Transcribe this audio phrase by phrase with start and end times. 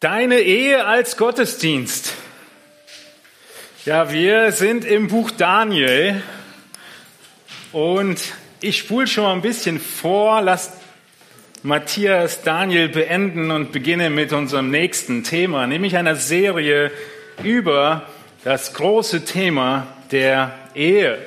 [0.00, 2.14] Deine Ehe als Gottesdienst.
[3.84, 6.22] Ja, wir sind im Buch Daniel
[7.72, 8.20] und
[8.60, 10.74] ich spule schon mal ein bisschen vor, lass
[11.64, 16.92] Matthias Daniel beenden und beginne mit unserem nächsten Thema, nämlich einer Serie
[17.42, 18.06] über
[18.44, 21.18] das große Thema der Ehe.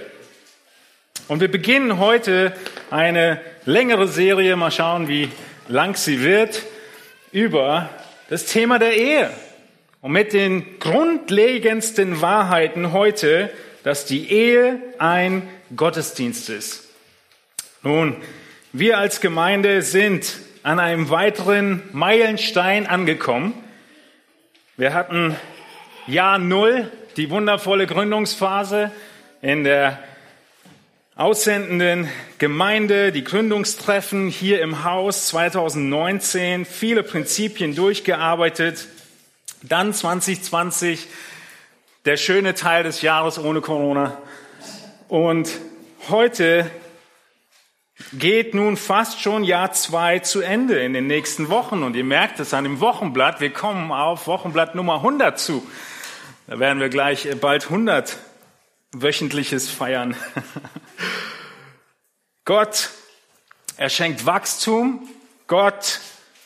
[1.27, 2.53] Und wir beginnen heute
[2.89, 5.27] eine längere Serie, mal schauen, wie
[5.67, 6.63] lang sie wird,
[7.33, 7.89] über
[8.31, 9.29] das Thema der Ehe.
[9.99, 13.51] Und mit den grundlegendsten Wahrheiten heute,
[13.83, 16.87] dass die Ehe ein Gottesdienst ist.
[17.83, 18.15] Nun,
[18.71, 23.53] wir als Gemeinde sind an einem weiteren Meilenstein angekommen.
[24.77, 25.35] Wir hatten
[26.07, 28.91] Jahr Null, die wundervolle Gründungsphase
[29.41, 29.99] in der
[31.21, 38.87] aussendenden Gemeinde, die Gründungstreffen hier im Haus 2019, viele Prinzipien durchgearbeitet.
[39.61, 41.05] Dann 2020,
[42.05, 44.17] der schöne Teil des Jahres ohne Corona.
[45.09, 45.51] Und
[46.09, 46.71] heute
[48.13, 51.83] geht nun fast schon Jahr zwei zu Ende in den nächsten Wochen.
[51.83, 55.67] Und ihr merkt es an dem Wochenblatt, wir kommen auf Wochenblatt Nummer 100 zu.
[56.47, 58.17] Da werden wir gleich bald 100
[58.93, 60.15] wöchentliches feiern.
[62.45, 62.89] Gott,
[63.77, 65.07] er schenkt Wachstum.
[65.47, 65.99] Gott,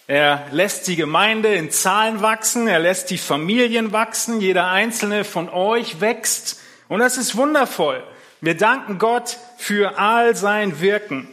[0.08, 2.68] er lässt die Gemeinde in Zahlen wachsen.
[2.68, 4.42] Er lässt die Familien wachsen.
[4.42, 6.60] Jeder einzelne von euch wächst.
[6.88, 8.04] Und das ist wundervoll.
[8.42, 11.28] Wir danken Gott für all sein Wirken.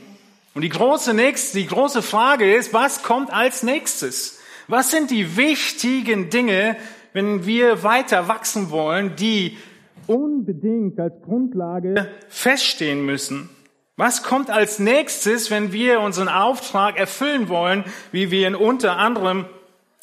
[0.55, 4.39] Und die große nächste, die große Frage ist, was kommt als nächstes?
[4.69, 6.77] Was sind die wichtigen Dinge,
[7.13, 9.59] wenn wir weiter wachsen wollen, die
[10.07, 13.49] unbedingt als Grundlage feststehen müssen.
[13.97, 19.47] Was kommt als nächstes, wenn wir unseren Auftrag erfüllen wollen, wie wir in unter anderem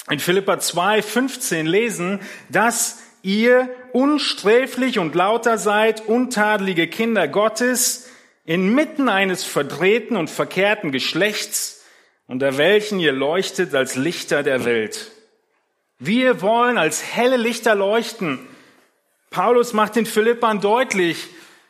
[0.10, 8.10] in Philippa 2, 15 lesen, dass ihr unsträflich und lauter seid, untadelige Kinder Gottes,
[8.46, 11.84] inmitten eines verdrehten und verkehrten Geschlechts,
[12.28, 15.12] unter welchen ihr leuchtet als Lichter der Welt.
[15.98, 18.40] Wir wollen als helle Lichter leuchten,
[19.30, 21.28] Paulus macht den Philippern deutlich,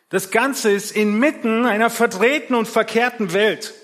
[0.09, 3.75] das Ganze ist inmitten einer verdrehten und verkehrten Welt.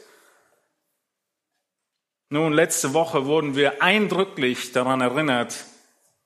[2.30, 5.66] Nun, letzte Woche wurden wir eindrücklich daran erinnert,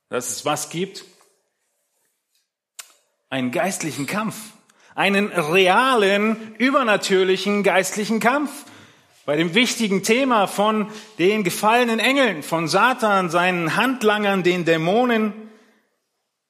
[0.07, 1.03] dass es was gibt?
[3.29, 4.37] Einen geistlichen Kampf.
[4.95, 8.65] Einen realen, übernatürlichen geistlichen Kampf.
[9.25, 10.89] Bei dem wichtigen Thema von
[11.19, 15.48] den gefallenen Engeln, von Satan, seinen Handlangern, den Dämonen,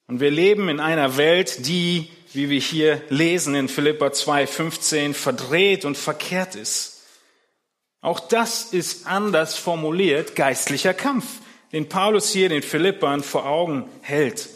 [0.09, 5.86] und wir leben in einer Welt, die, wie wir hier lesen in Philippa 2,15, verdreht
[5.86, 7.03] und verkehrt ist.
[8.02, 11.25] Auch das ist anders formuliert geistlicher Kampf,
[11.74, 14.50] den Paulus hier den Philippern vor Augen hält.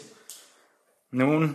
[1.12, 1.54] Nun,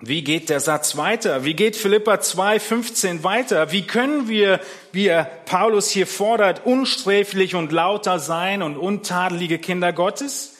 [0.00, 1.44] wie geht der Satz weiter?
[1.44, 3.70] Wie geht Philippa 2,15 weiter?
[3.70, 4.60] Wie können wir,
[4.90, 10.53] wie er Paulus hier fordert, unsträflich und lauter sein und untadelige Kinder Gottes?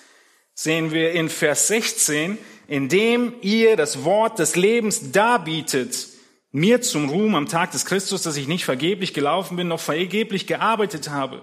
[0.55, 2.39] Sehen wir in Vers 16,
[2.69, 6.09] indem ihr das Wort des Lebens darbietet,
[6.53, 10.47] mir zum Ruhm am Tag des Christus, dass ich nicht vergeblich gelaufen bin, noch vergeblich
[10.47, 11.43] gearbeitet habe.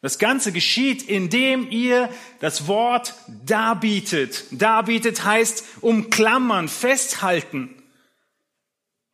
[0.00, 3.14] Das Ganze geschieht, indem ihr das Wort
[3.46, 4.44] darbietet.
[4.50, 7.82] Darbietet heißt umklammern, festhalten,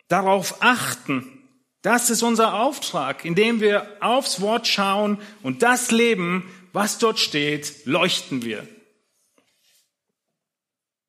[0.08, 1.46] darauf achten.
[1.82, 7.86] Das ist unser Auftrag, indem wir aufs Wort schauen und das Leben, was dort steht,
[7.86, 8.66] leuchten wir.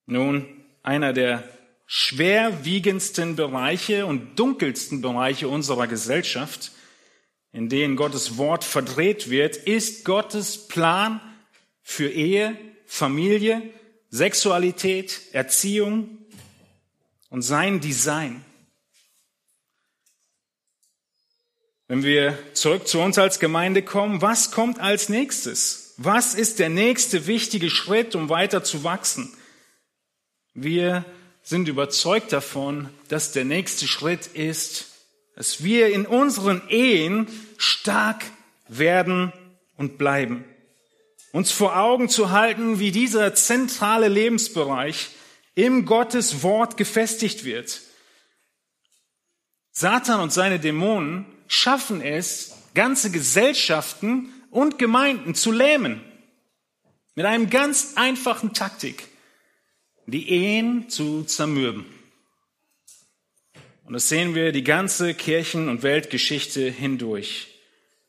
[0.05, 0.47] Nun,
[0.83, 1.43] einer der
[1.85, 6.71] schwerwiegendsten Bereiche und dunkelsten Bereiche unserer Gesellschaft,
[7.51, 11.19] in denen Gottes Wort verdreht wird, ist Gottes Plan
[11.83, 13.61] für Ehe, Familie,
[14.09, 16.17] Sexualität, Erziehung
[17.29, 18.43] und sein Design.
[21.87, 25.93] Wenn wir zurück zu uns als Gemeinde kommen, was kommt als nächstes?
[25.97, 29.33] Was ist der nächste wichtige Schritt, um weiter zu wachsen?
[30.53, 31.05] Wir
[31.43, 34.87] sind überzeugt davon, dass der nächste Schritt ist,
[35.35, 37.27] dass wir in unseren Ehen
[37.57, 38.25] stark
[38.67, 39.31] werden
[39.77, 40.43] und bleiben.
[41.31, 45.09] Uns vor Augen zu halten, wie dieser zentrale Lebensbereich
[45.55, 47.81] im Gottes Wort gefestigt wird.
[49.71, 56.01] Satan und seine Dämonen schaffen es, ganze Gesellschaften und Gemeinden zu lähmen.
[57.15, 59.07] Mit einem ganz einfachen Taktik
[60.05, 61.85] die Ehen zu zermürben.
[63.85, 67.47] Und das sehen wir die ganze Kirchen- und Weltgeschichte hindurch.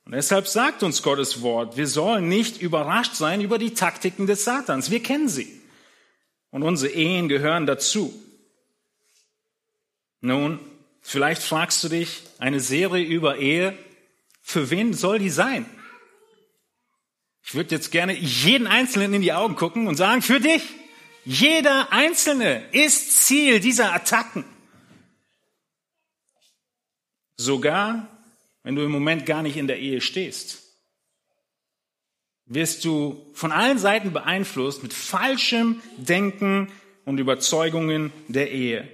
[0.05, 4.45] Und deshalb sagt uns Gottes Wort, wir sollen nicht überrascht sein über die Taktiken des
[4.45, 4.91] Satans.
[4.91, 5.61] Wir kennen sie.
[6.51, 8.13] Und unsere Ehen gehören dazu.
[10.21, 10.61] Nun,
[11.01, 13.77] vielleicht fragst du dich, eine Serie über Ehe,
[14.41, 15.67] für wen soll die sein?
[17.45, 20.63] Ich würde jetzt gerne jeden Einzelnen in die Augen gucken und sagen, für dich.
[21.25, 24.45] Jeder Einzelne ist Ziel dieser Attacken.
[27.37, 28.09] Sogar
[28.63, 30.63] wenn du im Moment gar nicht in der Ehe stehst,
[32.47, 36.71] wirst du von allen Seiten beeinflusst mit falschem Denken
[37.05, 38.89] und Überzeugungen der Ehe.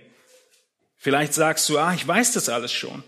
[0.96, 3.02] Vielleicht sagst du, ah, ich weiß das alles schon.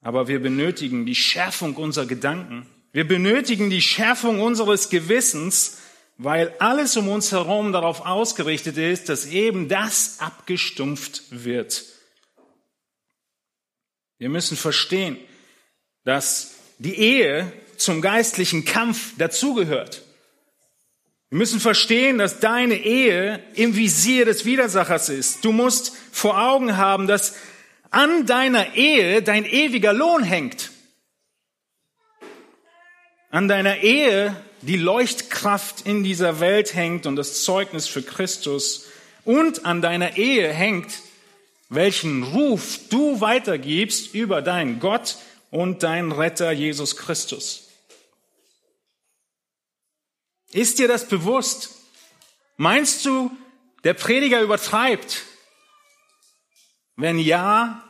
[0.00, 2.66] Aber wir benötigen die Schärfung unserer Gedanken.
[2.92, 5.78] Wir benötigen die Schärfung unseres Gewissens,
[6.16, 11.84] weil alles um uns herum darauf ausgerichtet ist, dass eben das abgestumpft wird.
[14.18, 15.18] Wir müssen verstehen,
[16.04, 20.02] dass die Ehe zum geistlichen Kampf dazugehört.
[21.30, 25.44] Wir müssen verstehen, dass deine Ehe im Visier des Widersachers ist.
[25.44, 27.34] Du musst vor Augen haben, dass
[27.90, 30.70] an deiner Ehe dein ewiger Lohn hängt.
[33.30, 38.86] An deiner Ehe die Leuchtkraft in dieser Welt hängt und das Zeugnis für Christus.
[39.24, 40.90] Und an deiner Ehe hängt
[41.68, 45.16] welchen Ruf du weitergibst über deinen Gott
[45.50, 47.68] und deinen Retter Jesus Christus.
[50.52, 51.70] Ist dir das bewusst?
[52.56, 53.30] Meinst du,
[53.82, 55.24] der Prediger übertreibt?
[56.96, 57.82] Wenn ja,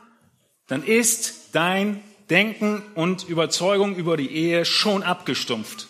[0.67, 5.89] dann ist dein Denken und Überzeugung über die Ehe schon abgestumpft.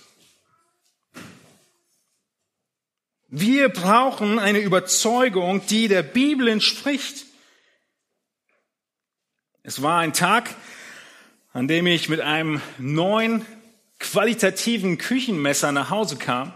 [3.36, 7.26] Wir brauchen eine Überzeugung, die der Bibel entspricht.
[9.64, 10.54] Es war ein Tag,
[11.52, 13.44] an dem ich mit einem neuen
[13.98, 16.52] qualitativen Küchenmesser nach Hause kam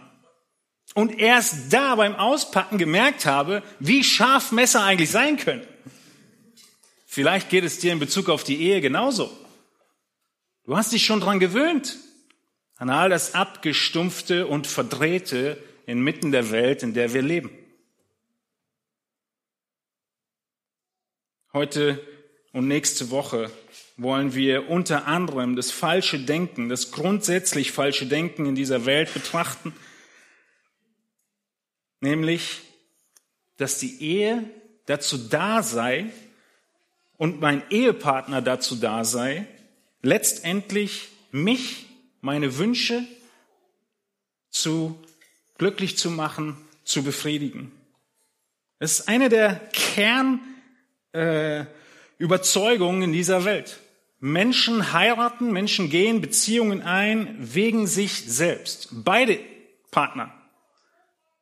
[0.95, 5.67] und erst da beim Auspacken gemerkt habe, wie scharf Messer eigentlich sein können.
[7.09, 9.37] Vielleicht geht es dir in Bezug auf die Ehe genauso.
[10.63, 11.97] Du hast dich schon dran gewöhnt,
[12.77, 17.51] an all das Abgestumpfte und Verdrehte inmitten der Welt, in der wir leben.
[21.55, 22.07] Heute
[22.53, 23.51] und nächste Woche
[23.97, 29.75] wollen wir unter anderem das falsche Denken, das grundsätzlich falsche Denken in dieser Welt betrachten,
[32.01, 32.61] nämlich,
[33.57, 34.45] dass die Ehe
[34.85, 36.13] dazu da sei
[37.17, 39.47] und mein Ehepartner dazu da sei,
[40.03, 41.87] letztendlich mich,
[42.21, 43.05] meine Wünsche
[44.51, 45.03] zu
[45.59, 47.73] glücklich zu machen, zu befriedigen.
[48.79, 50.41] Das ist eine der Kern
[51.13, 51.65] äh,
[52.19, 53.81] in dieser Welt.
[54.21, 58.89] Menschen heiraten, Menschen gehen Beziehungen ein wegen sich selbst.
[58.91, 59.39] Beide
[59.91, 60.33] Partner.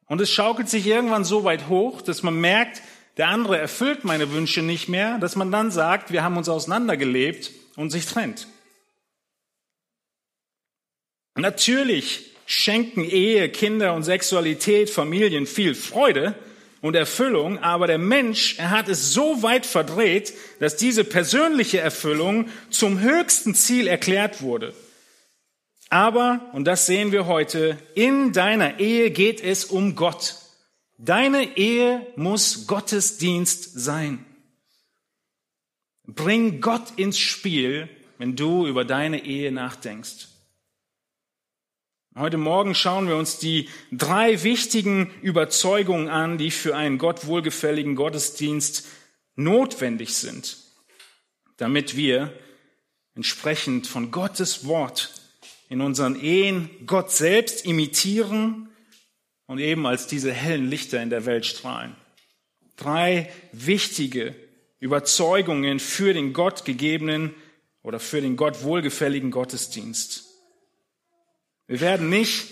[0.06, 2.82] Und es schaukelt sich irgendwann so weit hoch, dass man merkt,
[3.16, 7.50] der andere erfüllt meine Wünsche nicht mehr, dass man dann sagt, wir haben uns auseinandergelebt
[7.76, 8.46] und sich trennt.
[11.34, 16.34] Natürlich schenken Ehe, Kinder und Sexualität Familien viel Freude,
[16.86, 22.48] und Erfüllung, aber der Mensch, er hat es so weit verdreht, dass diese persönliche Erfüllung
[22.70, 24.74] zum höchsten Ziel erklärt wurde.
[25.88, 30.36] Aber, und das sehen wir heute, in deiner Ehe geht es um Gott.
[30.98, 34.24] Deine Ehe muss Gottesdienst sein.
[36.04, 40.28] Bring Gott ins Spiel, wenn du über deine Ehe nachdenkst.
[42.18, 47.94] Heute Morgen schauen wir uns die drei wichtigen Überzeugungen an, die für einen Gott wohlgefälligen
[47.94, 48.86] Gottesdienst
[49.34, 50.56] notwendig sind,
[51.58, 52.32] damit wir
[53.14, 55.12] entsprechend von Gottes Wort
[55.68, 58.70] in unseren Ehen Gott selbst imitieren
[59.44, 61.94] und eben als diese hellen Lichter in der Welt strahlen.
[62.76, 64.34] Drei wichtige
[64.80, 67.34] Überzeugungen für den Gott gegebenen
[67.82, 70.25] oder für den Gott wohlgefälligen Gottesdienst.
[71.66, 72.48] Wir werden nicht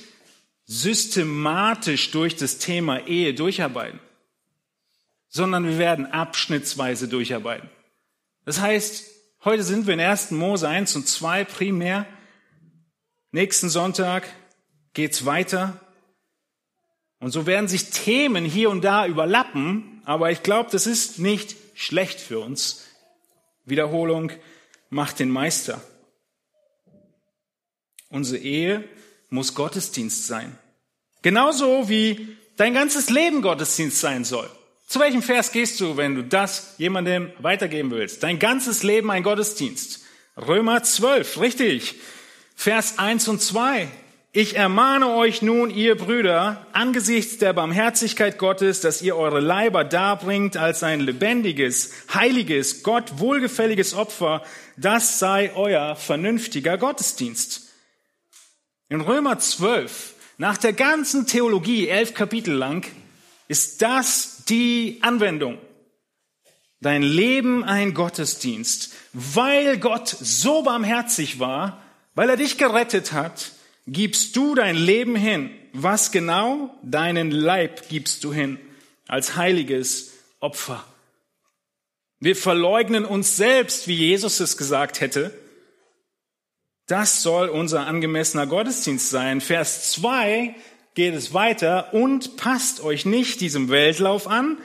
[0.66, 4.00] systematisch durch das Thema Ehe durcharbeiten,
[5.28, 7.68] sondern wir werden abschnittsweise durcharbeiten.
[8.44, 9.04] Das heißt,
[9.44, 10.33] heute sind wir in 1.
[10.33, 12.06] Mose 1 und 2 primär.
[13.30, 14.28] Nächsten Sonntag
[14.94, 15.80] geht's weiter.
[17.21, 21.56] Und so werden sich Themen hier und da überlappen, aber ich glaube, das ist nicht
[21.75, 22.87] schlecht für uns.
[23.64, 24.30] Wiederholung
[24.90, 25.80] macht den Meister.
[28.11, 28.88] Unsere Ehe
[29.31, 30.59] muss Gottesdienst sein.
[31.23, 34.49] Genauso wie dein ganzes Leben Gottesdienst sein soll.
[34.87, 38.23] Zu welchem Vers gehst du, wenn du das jemandem weitergeben willst?
[38.23, 40.02] Dein ganzes Leben ein Gottesdienst.
[40.37, 41.95] Römer 12, richtig.
[42.54, 43.88] Vers 1 und 2.
[44.37, 50.57] Ich ermahne euch nun, ihr Brüder, angesichts der Barmherzigkeit Gottes, dass ihr eure Leiber darbringt
[50.57, 54.43] als ein lebendiges, heiliges, Gott wohlgefälliges Opfer.
[54.76, 57.63] Das sei euer vernünftiger Gottesdienst.
[58.88, 62.87] In Römer 12, nach der ganzen Theologie, elf Kapitel lang,
[63.49, 65.59] ist das die Anwendung.
[66.81, 68.93] Dein Leben ein Gottesdienst.
[69.14, 71.83] Weil Gott so barmherzig war,
[72.14, 73.53] weil er dich gerettet hat,
[73.87, 75.50] gibst du dein Leben hin.
[75.73, 76.76] Was genau?
[76.83, 78.59] Deinen Leib gibst du hin
[79.09, 80.85] als heiliges Opfer.
[82.21, 85.33] Wir verleugnen uns selbst, wie Jesus es gesagt hätte.
[86.87, 89.41] Das soll unser angemessener Gottesdienst sein.
[89.41, 90.55] Vers 2
[90.95, 94.59] geht es weiter und passt euch nicht diesem Weltlauf an,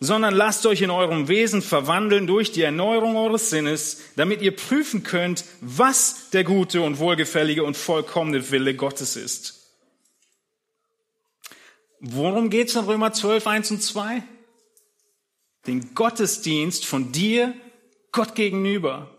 [0.00, 5.02] sondern lasst euch in eurem Wesen verwandeln durch die Erneuerung eures Sinnes, damit ihr prüfen
[5.02, 9.60] könnt, was der gute und wohlgefällige und vollkommene Wille Gottes ist.
[12.00, 14.22] Worum geht es in Römer 12, 1 und 2?
[15.66, 17.52] Den Gottesdienst von dir,
[18.10, 19.14] Gott gegenüber.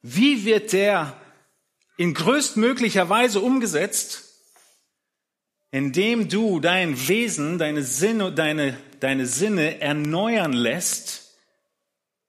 [0.00, 1.21] Wie wird der
[2.02, 4.24] in größtmöglicher Weise umgesetzt?
[5.70, 11.36] Indem du dein Wesen, deine Sinne, deine deine Sinne erneuern lässt,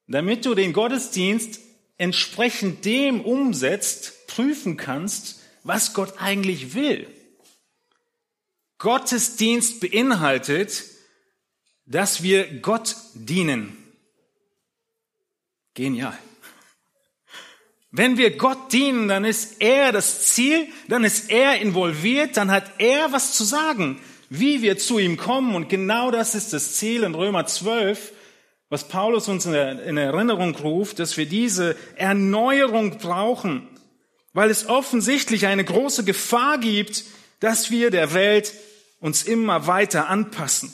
[0.07, 1.59] damit du den Gottesdienst
[1.97, 7.07] entsprechend dem umsetzt, prüfen kannst, was Gott eigentlich will.
[8.79, 10.83] Gottesdienst beinhaltet,
[11.85, 13.77] dass wir Gott dienen.
[15.73, 16.17] Genial.
[17.93, 22.65] Wenn wir Gott dienen, dann ist er das Ziel, dann ist er involviert, dann hat
[22.79, 24.01] er was zu sagen
[24.35, 25.55] wie wir zu ihm kommen.
[25.55, 28.13] Und genau das ist das Ziel in Römer 12,
[28.69, 33.67] was Paulus uns in Erinnerung ruft, dass wir diese Erneuerung brauchen,
[34.33, 37.03] weil es offensichtlich eine große Gefahr gibt,
[37.41, 38.53] dass wir der Welt
[38.99, 40.73] uns immer weiter anpassen.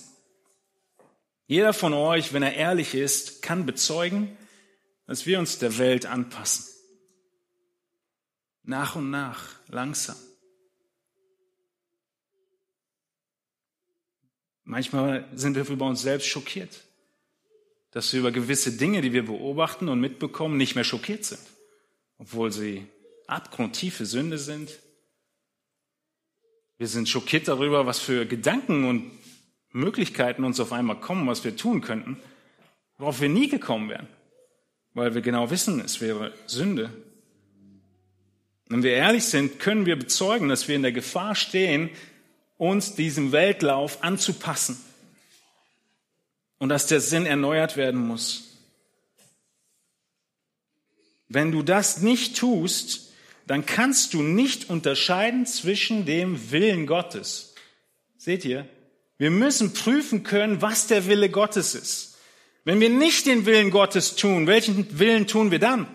[1.47, 4.37] Jeder von euch, wenn er ehrlich ist, kann bezeugen,
[5.05, 6.68] dass wir uns der Welt anpassen.
[8.69, 10.15] Nach und nach, langsam.
[14.63, 16.83] Manchmal sind wir über uns selbst schockiert,
[17.89, 21.41] dass wir über gewisse Dinge, die wir beobachten und mitbekommen, nicht mehr schockiert sind,
[22.19, 22.85] obwohl sie
[23.25, 24.77] abgrundtiefe Sünde sind.
[26.77, 29.09] Wir sind schockiert darüber, was für Gedanken und
[29.71, 32.19] Möglichkeiten uns auf einmal kommen, was wir tun könnten,
[32.99, 34.07] worauf wir nie gekommen wären,
[34.93, 37.08] weil wir genau wissen, es wäre Sünde.
[38.69, 41.89] Wenn wir ehrlich sind, können wir bezeugen, dass wir in der Gefahr stehen,
[42.57, 44.77] uns diesem Weltlauf anzupassen
[46.59, 48.43] und dass der Sinn erneuert werden muss.
[51.29, 53.11] Wenn du das nicht tust,
[53.47, 57.55] dann kannst du nicht unterscheiden zwischen dem Willen Gottes.
[58.17, 58.67] Seht ihr?
[59.17, 62.17] Wir müssen prüfen können, was der Wille Gottes ist.
[62.65, 65.87] Wenn wir nicht den Willen Gottes tun, welchen Willen tun wir dann?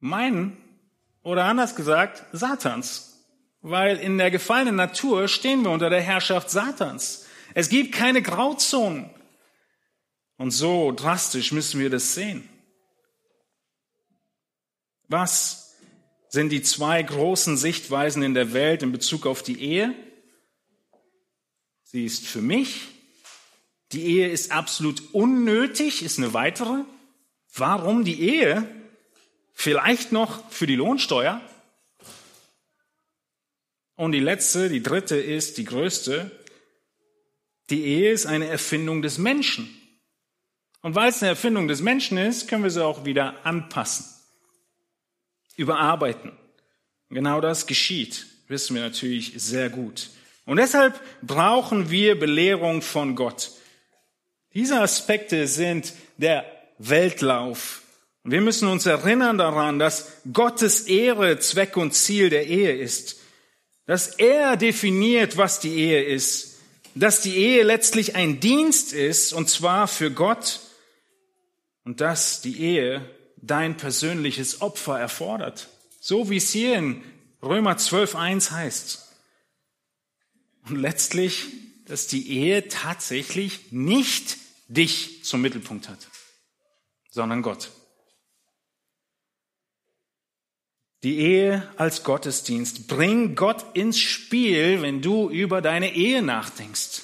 [0.00, 0.56] Meinen
[1.22, 3.26] oder anders gesagt, Satans.
[3.60, 7.26] Weil in der gefallenen Natur stehen wir unter der Herrschaft Satans.
[7.54, 9.10] Es gibt keine Grauzonen.
[10.36, 12.48] Und so drastisch müssen wir das sehen.
[15.08, 15.74] Was
[16.28, 19.94] sind die zwei großen Sichtweisen in der Welt in Bezug auf die Ehe?
[21.82, 22.82] Sie ist für mich.
[23.92, 26.84] Die Ehe ist absolut unnötig, ist eine weitere.
[27.54, 28.68] Warum die Ehe?
[29.60, 31.40] Vielleicht noch für die Lohnsteuer.
[33.96, 36.30] Und die letzte, die dritte ist die größte.
[37.68, 39.68] Die Ehe ist eine Erfindung des Menschen.
[40.80, 44.06] Und weil es eine Erfindung des Menschen ist, können wir sie auch wieder anpassen,
[45.56, 46.38] überarbeiten.
[47.10, 50.10] Genau das geschieht, wissen wir natürlich sehr gut.
[50.44, 53.50] Und deshalb brauchen wir Belehrung von Gott.
[54.54, 56.44] Diese Aspekte sind der
[56.78, 57.82] Weltlauf,
[58.24, 63.16] wir müssen uns erinnern daran, dass Gottes Ehre Zweck und Ziel der Ehe ist.
[63.86, 66.58] Dass er definiert, was die Ehe ist.
[66.94, 70.60] Dass die Ehe letztlich ein Dienst ist, und zwar für Gott.
[71.84, 75.68] Und dass die Ehe dein persönliches Opfer erfordert.
[76.00, 77.02] So wie es hier in
[77.42, 79.06] Römer 12.1 heißt.
[80.68, 81.46] Und letztlich,
[81.86, 84.36] dass die Ehe tatsächlich nicht
[84.68, 86.08] dich zum Mittelpunkt hat,
[87.10, 87.70] sondern Gott.
[91.04, 92.88] Die Ehe als Gottesdienst.
[92.88, 97.02] Bring Gott ins Spiel, wenn du über deine Ehe nachdenkst.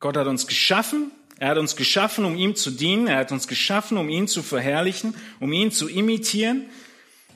[0.00, 3.06] Gott hat uns geschaffen, Er hat uns geschaffen, um ihm zu dienen.
[3.06, 6.66] Er hat uns geschaffen, um ihn zu verherrlichen, um ihn zu imitieren.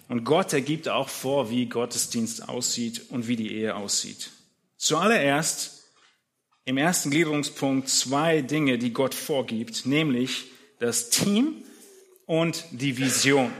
[0.09, 4.31] Und Gott, er gibt auch vor, wie Gottesdienst aussieht und wie die Ehe aussieht.
[4.77, 5.85] Zuallererst
[6.65, 10.45] im ersten Gliederungspunkt zwei Dinge, die Gott vorgibt, nämlich
[10.79, 11.65] das Team
[12.29, 13.53] und die Vision.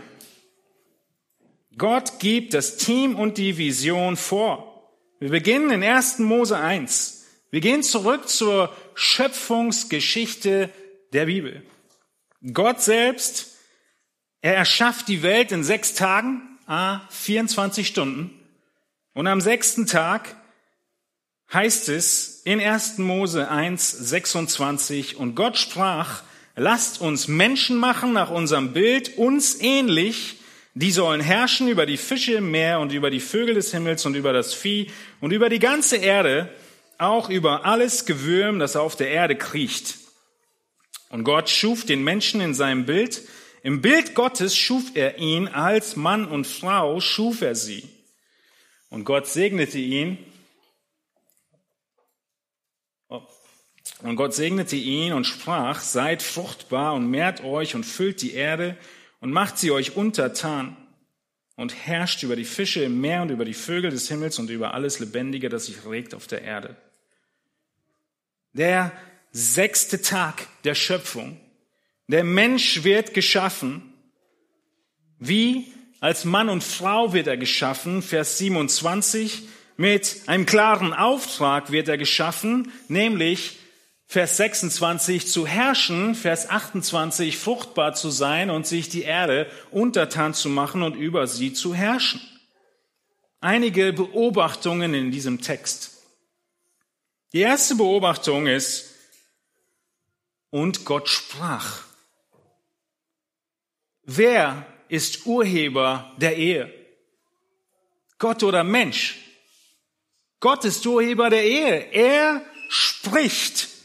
[1.77, 4.93] Gott gibt das Team und die Vision vor.
[5.19, 6.21] Wir beginnen in 1.
[6.21, 7.27] Mose 1.
[7.51, 10.71] Wir gehen zurück zur Schöpfungsgeschichte
[11.13, 11.63] der Bibel.
[12.53, 13.57] Gott selbst,
[14.43, 18.39] er erschafft die Welt in sechs Tagen, a 24 Stunden.
[19.15, 20.37] Und am sechsten Tag
[21.53, 22.99] heißt es in 1.
[22.99, 26.23] Mose 1, 26, und Gott sprach,
[26.59, 30.37] lasst uns Menschen machen nach unserem Bild, uns ähnlich,
[30.75, 34.15] die sollen herrschen über die Fische im Meer und über die Vögel des Himmels und
[34.15, 36.49] über das Vieh und über die ganze Erde,
[36.99, 39.97] auch über alles Gewürm, das auf der Erde kriecht.
[41.11, 43.23] Und Gott schuf den Menschen in seinem Bild.
[43.63, 47.89] Im Bild Gottes schuf er ihn, als Mann und Frau schuf er sie.
[48.91, 50.19] Und Gott segnete ihn.
[54.03, 58.77] Und Gott segnete ihn und sprach, seid fruchtbar und mehrt euch und füllt die Erde
[59.21, 60.77] und macht sie euch untertan
[61.57, 64.75] und herrscht über die Fische im Meer und über die Vögel des Himmels und über
[64.75, 66.77] alles Lebendige, das sich regt auf der Erde.
[68.53, 68.93] Der
[69.33, 71.41] sechste Tag der Schöpfung.
[72.07, 73.93] Der Mensch wird geschaffen.
[75.19, 75.67] Wie?
[76.01, 78.03] Als Mann und Frau wird er geschaffen.
[78.03, 79.49] Vers 27.
[79.77, 83.59] Mit einem klaren Auftrag wird er geschaffen, nämlich
[84.11, 90.49] Vers 26 zu herrschen, Vers 28 fruchtbar zu sein und sich die Erde untertan zu
[90.49, 92.21] machen und über sie zu herrschen.
[93.41, 96.03] Einige Beobachtungen in diesem Text.
[97.35, 98.95] Die erste Beobachtung ist,
[100.51, 101.85] und Gott sprach.
[104.05, 106.73] Wer ist Urheber der Ehe?
[108.19, 109.19] Gott oder Mensch?
[110.41, 111.93] Gott ist Urheber der Ehe.
[111.93, 113.78] Er spricht.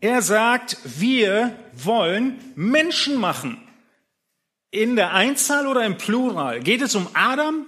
[0.00, 3.60] Er sagt, wir wollen Menschen machen.
[4.70, 6.60] In der Einzahl oder im Plural?
[6.60, 7.66] Geht es um Adam?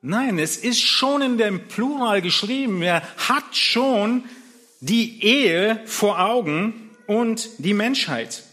[0.00, 2.82] Nein, es ist schon in dem Plural geschrieben.
[2.82, 4.24] Er hat schon
[4.80, 8.44] die Ehe vor Augen und die Menschheit.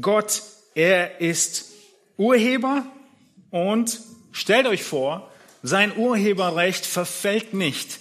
[0.00, 0.42] Gott,
[0.74, 1.72] er ist
[2.16, 2.86] Urheber
[3.50, 5.30] und stellt euch vor,
[5.62, 7.98] sein Urheberrecht verfällt nicht.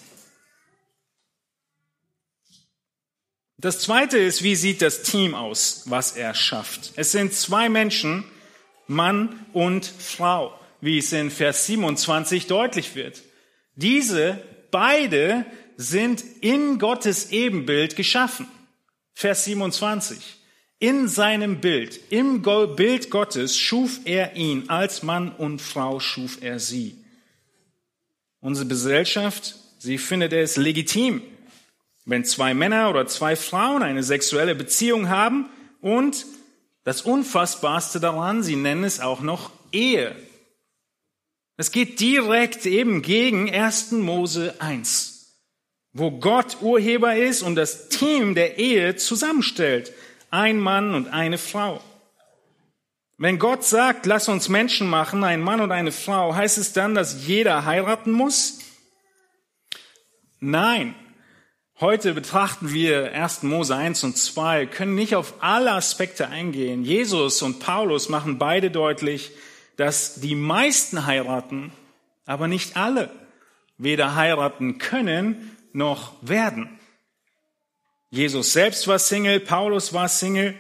[3.62, 6.94] Das zweite ist, wie sieht das Team aus, was er schafft?
[6.96, 8.24] Es sind zwei Menschen,
[8.88, 13.22] Mann und Frau, wie es in Vers 27 deutlich wird.
[13.76, 15.46] Diese beide
[15.78, 18.48] sind in Gottes Ebenbild geschaffen.
[19.14, 20.18] Vers 27.
[20.80, 26.58] In seinem Bild, im Bild Gottes schuf er ihn, als Mann und Frau schuf er
[26.60, 26.98] sie.
[28.40, 31.22] Unsere Gesellschaft, sie findet es legitim,
[32.06, 35.50] wenn zwei Männer oder zwei Frauen eine sexuelle Beziehung haben
[35.82, 36.26] und
[36.84, 40.16] das Unfassbarste daran, sie nennen es auch noch Ehe.
[41.58, 43.92] Es geht direkt eben gegen 1.
[43.92, 45.38] Mose 1,
[45.94, 49.94] wo Gott Urheber ist und das Team der Ehe zusammenstellt.
[50.32, 51.82] Ein Mann und eine Frau.
[53.18, 56.96] Wenn Gott sagt, lass uns Menschen machen, ein Mann und eine Frau, heißt es dann,
[56.96, 58.58] dass jeder heiraten muss?
[60.40, 60.96] Nein.
[61.82, 63.42] Heute betrachten wir 1.
[63.42, 66.86] Mose 1 und 2, können nicht auf alle Aspekte eingehen.
[66.86, 69.32] Jesus und Paulus machen beide deutlich,
[69.78, 71.72] dass die meisten heiraten,
[72.28, 73.10] aber nicht alle
[73.80, 76.70] weder heiraten können noch werden.
[78.12, 80.54] Jesus selbst war Single, Paulus war Single,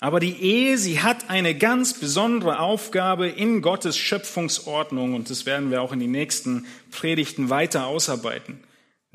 [0.00, 5.70] aber die Ehe, sie hat eine ganz besondere Aufgabe in Gottes Schöpfungsordnung und das werden
[5.70, 8.65] wir auch in den nächsten Predigten weiter ausarbeiten.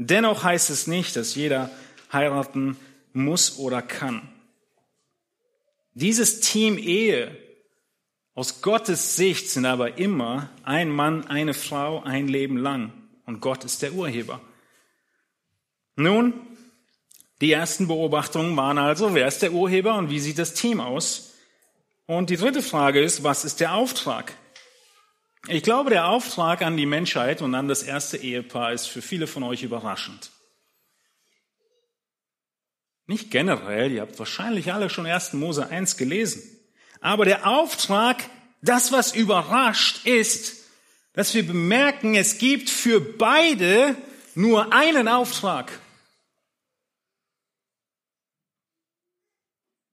[0.04, 1.70] Dennoch heißt es nicht, dass jeder
[2.12, 2.76] heiraten
[3.14, 4.28] muss oder kann.
[5.94, 7.38] Dieses Team Ehe
[8.34, 12.92] aus Gottes Sicht sind aber immer ein Mann, eine Frau, ein Leben lang.
[13.28, 14.42] Und Gott ist der Urheber.
[15.96, 16.34] Nun,
[17.40, 21.36] die ersten Beobachtungen waren also, wer ist der Urheber und wie sieht das Team aus?
[22.08, 24.34] Und die dritte Frage ist, was ist der Auftrag?
[25.52, 29.28] Ich glaube, der Auftrag an die Menschheit und an das erste Ehepaar ist für viele
[29.28, 30.32] von euch überraschend.
[33.06, 35.34] Nicht generell, ihr habt wahrscheinlich alle schon 1.
[35.34, 36.42] Mose 1 gelesen.
[37.02, 38.24] Aber der Auftrag,
[38.62, 40.64] das was überrascht, ist,
[41.12, 43.98] dass wir bemerken, es gibt für beide
[44.36, 45.78] nur einen Auftrag.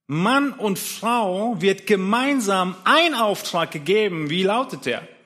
[0.06, 4.30] Mann und Frau wird gemeinsam ein Auftrag gegeben.
[4.30, 5.17] Wie lautet der?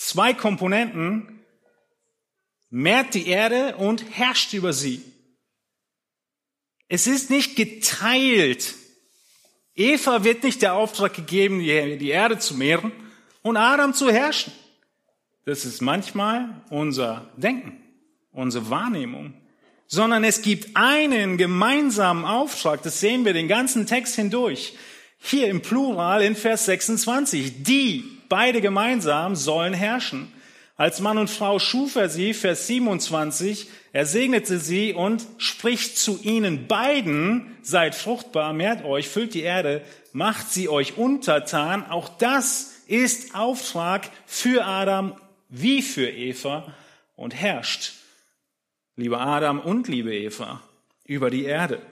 [0.00, 1.40] Zwei Komponenten.
[2.70, 5.02] Mehrt die Erde und herrscht über sie.
[6.88, 8.76] Es ist nicht geteilt.
[9.74, 12.92] Eva wird nicht der Auftrag gegeben, die Erde zu mehren
[13.42, 14.54] und Adam zu herrschen.
[15.44, 17.78] Das ist manchmal unser Denken,
[18.32, 19.34] unsere Wahrnehmung.
[19.86, 24.72] Sondern es gibt einen gemeinsamen Auftrag, das sehen wir den ganzen Text hindurch.
[25.18, 27.64] Hier im Plural in Vers 26.
[27.64, 30.32] Die, beide gemeinsam, sollen herrschen.
[30.76, 36.18] Als Mann und Frau schuf er sie, Vers 27, er segnete sie und spricht zu
[36.22, 39.82] ihnen beiden, seid fruchtbar, mehrt euch, füllt die Erde,
[40.14, 41.84] macht sie euch untertan.
[41.90, 46.72] Auch das ist Auftrag für Adam wie für Eva
[47.14, 47.92] und herrscht,
[48.96, 50.62] lieber Adam und liebe Eva,
[51.04, 51.82] über die Erde.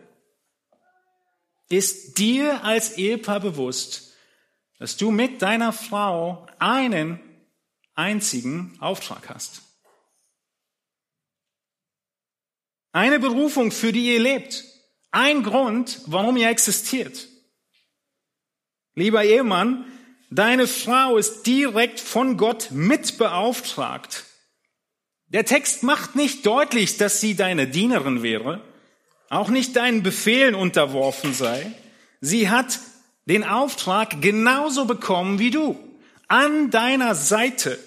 [1.68, 4.07] Ist dir als Ehepaar bewusst,
[4.78, 7.20] dass du mit deiner Frau einen
[7.94, 9.62] einzigen Auftrag hast.
[12.92, 14.64] Eine Berufung, für die ihr lebt.
[15.10, 17.28] Ein Grund, warum ihr existiert.
[18.94, 19.84] Lieber Ehemann,
[20.30, 24.24] deine Frau ist direkt von Gott mitbeauftragt.
[25.28, 28.62] Der Text macht nicht deutlich, dass sie deine Dienerin wäre,
[29.28, 31.72] auch nicht deinen Befehlen unterworfen sei.
[32.20, 32.80] Sie hat
[33.28, 35.78] den Auftrag genauso bekommen wie du,
[36.28, 37.78] an deiner Seite.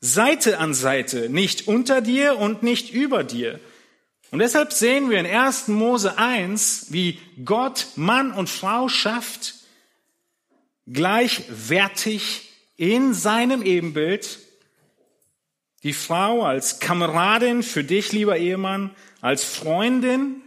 [0.00, 3.60] Seite an Seite, nicht unter dir und nicht über dir.
[4.30, 5.68] Und deshalb sehen wir in 1.
[5.68, 9.54] Mose 1, wie Gott Mann und Frau schafft,
[10.86, 14.38] gleichwertig in seinem Ebenbild.
[15.82, 20.42] Die Frau als Kameradin für dich, lieber Ehemann, als Freundin,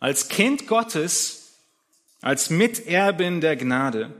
[0.00, 1.41] als Kind Gottes,
[2.22, 4.14] als Miterbin der Gnade.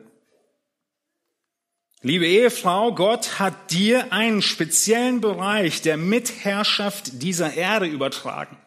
[2.02, 8.58] Liebe Ehefrau, Gott hat dir einen speziellen Bereich der Mitherrschaft dieser Erde übertragen.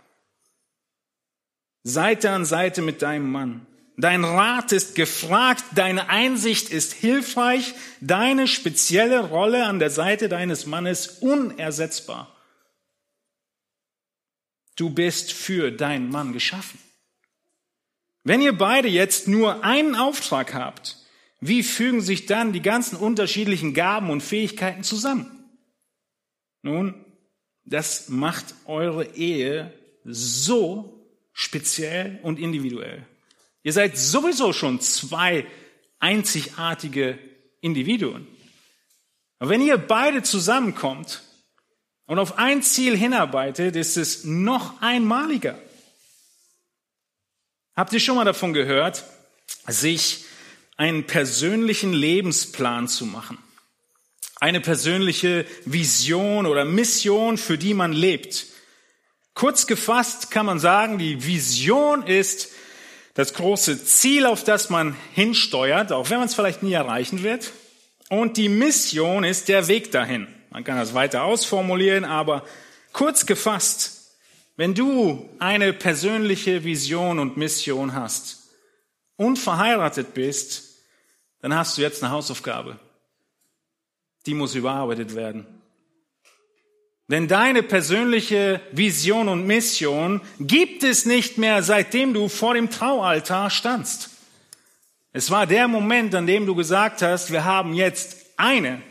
[1.83, 3.67] Seite an Seite mit deinem Mann.
[3.97, 10.65] Dein Rat ist gefragt, deine Einsicht ist hilfreich, deine spezielle Rolle an der Seite deines
[10.65, 12.33] Mannes unersetzbar.
[14.77, 16.79] Du bist für deinen Mann geschaffen.
[18.25, 20.97] Wenn ihr beide jetzt nur einen Auftrag habt,
[21.41, 25.45] wie fügen sich dann die ganzen unterschiedlichen Gaben und Fähigkeiten zusammen?
[26.63, 27.05] Nun,
[27.65, 29.71] das macht eure Ehe
[30.03, 33.05] so speziell und individuell.
[33.61, 35.45] Ihr seid sowieso schon zwei
[35.99, 37.19] einzigartige
[37.61, 38.27] Individuen.
[39.37, 41.21] Aber wenn ihr beide zusammenkommt
[42.07, 45.59] und auf ein Ziel hinarbeitet, ist es noch einmaliger.
[47.75, 49.03] Habt ihr schon mal davon gehört,
[49.67, 50.23] sich
[50.77, 53.37] einen persönlichen Lebensplan zu machen.
[54.39, 58.45] Eine persönliche Vision oder Mission, für die man lebt.
[59.33, 62.49] Kurz gefasst kann man sagen, die Vision ist
[63.15, 67.51] das große Ziel, auf das man hinsteuert, auch wenn man es vielleicht nie erreichen wird.
[68.09, 70.27] Und die Mission ist der Weg dahin.
[70.49, 72.45] Man kann das weiter ausformulieren, aber
[72.93, 73.94] kurz gefasst,
[74.57, 78.49] wenn du eine persönliche Vision und Mission hast
[79.17, 80.79] und verheiratet bist,
[81.41, 82.79] dann hast du jetzt eine Hausaufgabe.
[84.25, 85.45] Die muss überarbeitet werden.
[87.07, 93.51] Denn deine persönliche Vision und Mission gibt es nicht mehr, seitdem du vor dem Traualtar
[93.51, 94.09] standst.
[95.13, 98.81] Es war der Moment, an dem du gesagt hast, wir haben jetzt eine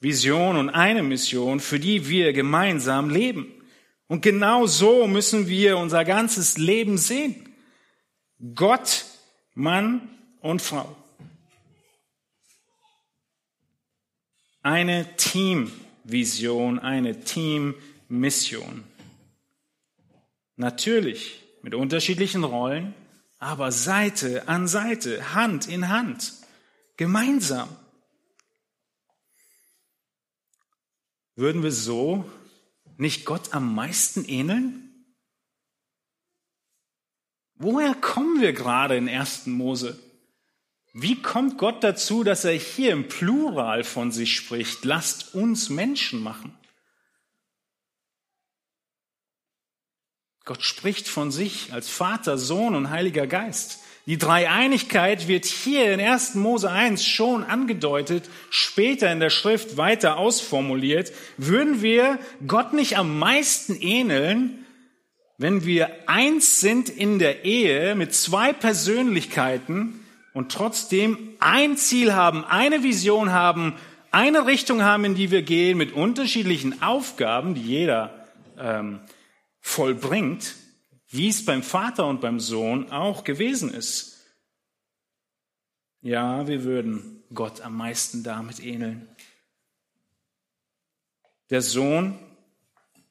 [0.00, 3.52] Vision und eine Mission, für die wir gemeinsam leben.
[4.08, 7.54] Und genau so müssen wir unser ganzes Leben sehen.
[8.54, 9.04] Gott,
[9.54, 10.08] Mann
[10.40, 10.96] und Frau.
[14.62, 18.84] eine Teamvision, eine Teammission.
[20.56, 22.94] Natürlich mit unterschiedlichen Rollen,
[23.38, 26.32] aber Seite an Seite, Hand in Hand,
[26.96, 27.68] gemeinsam.
[31.34, 32.24] Würden wir so
[32.96, 34.88] nicht Gott am meisten ähneln?
[37.54, 39.46] Woher kommen wir gerade in 1.
[39.46, 39.98] Mose?
[40.94, 44.84] Wie kommt Gott dazu, dass er hier im Plural von sich spricht?
[44.84, 46.58] Lasst uns Menschen machen.
[50.44, 53.81] Gott spricht von sich als Vater, Sohn und Heiliger Geist.
[54.06, 56.34] Die Dreieinigkeit wird hier in 1.
[56.34, 61.12] Mose 1 schon angedeutet, später in der Schrift weiter ausformuliert.
[61.36, 64.64] Würden wir Gott nicht am meisten ähneln,
[65.38, 70.00] wenn wir eins sind in der Ehe mit zwei Persönlichkeiten
[70.34, 73.74] und trotzdem ein Ziel haben, eine Vision haben,
[74.10, 78.26] eine Richtung haben, in die wir gehen, mit unterschiedlichen Aufgaben, die jeder
[78.58, 79.00] ähm,
[79.60, 80.54] vollbringt,
[81.12, 84.24] wie es beim Vater und beim Sohn auch gewesen ist.
[86.00, 89.08] Ja, wir würden Gott am meisten damit ähneln.
[91.50, 92.18] Der Sohn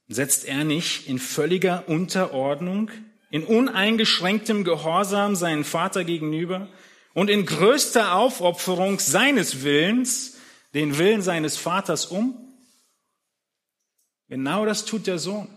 [0.07, 2.89] setzt er nicht in völliger Unterordnung,
[3.29, 6.67] in uneingeschränktem Gehorsam seinen Vater gegenüber
[7.13, 10.37] und in größter Aufopferung seines Willens
[10.73, 12.35] den Willen seines Vaters um?
[14.27, 15.47] Genau das tut der Sohn.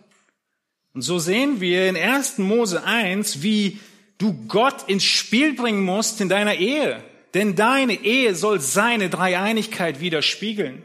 [0.95, 2.39] Und so sehen wir in 1.
[2.39, 3.81] Mose 1, wie
[4.19, 7.03] du Gott ins Spiel bringen musst in deiner Ehe.
[7.35, 10.85] Denn deine Ehe soll seine Dreieinigkeit widerspiegeln.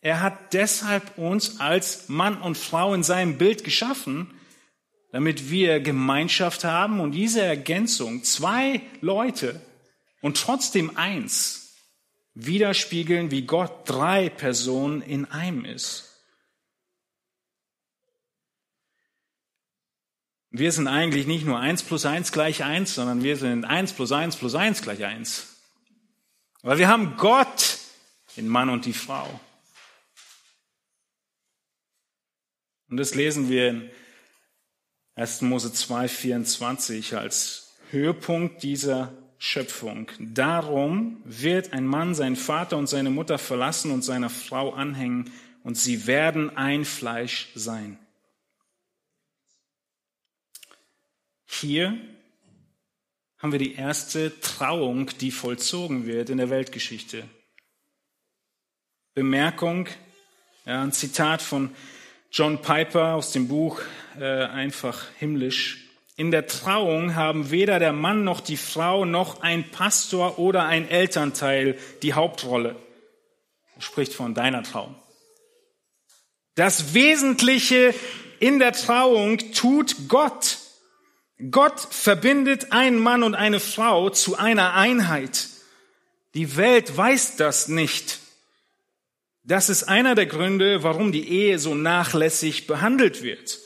[0.00, 4.30] Er hat deshalb uns als Mann und Frau in seinem Bild geschaffen,
[5.12, 9.60] damit wir Gemeinschaft haben und diese Ergänzung, zwei Leute
[10.22, 11.76] und trotzdem eins,
[12.34, 16.11] widerspiegeln, wie Gott drei Personen in einem ist.
[20.54, 24.12] Wir sind eigentlich nicht nur eins plus eins gleich eins, sondern wir sind eins plus
[24.12, 25.56] eins plus eins gleich eins.
[26.60, 27.78] Weil wir haben Gott,
[28.36, 29.40] den Mann und die Frau.
[32.90, 33.90] Und das lesen wir in
[35.14, 35.40] 1.
[35.40, 40.10] Mose 2, 24 als Höhepunkt dieser Schöpfung.
[40.20, 45.32] Darum wird ein Mann seinen Vater und seine Mutter verlassen und seiner Frau anhängen
[45.64, 47.98] und sie werden ein Fleisch sein.
[51.52, 51.98] Hier
[53.38, 57.28] haben wir die erste Trauung, die vollzogen wird in der Weltgeschichte.
[59.14, 59.86] Bemerkung,
[60.64, 61.74] ja, ein Zitat von
[62.30, 63.82] John Piper aus dem Buch
[64.18, 65.84] äh, Einfach himmlisch.
[66.16, 70.88] In der Trauung haben weder der Mann noch die Frau noch ein Pastor oder ein
[70.88, 72.76] Elternteil die Hauptrolle.
[73.76, 74.94] Er spricht von deiner Trauung.
[76.54, 77.94] Das Wesentliche
[78.40, 80.61] in der Trauung tut Gott.
[81.50, 85.48] Gott verbindet einen Mann und eine Frau zu einer Einheit.
[86.34, 88.20] Die Welt weiß das nicht.
[89.44, 93.58] Das ist einer der Gründe, warum die Ehe so nachlässig behandelt wird.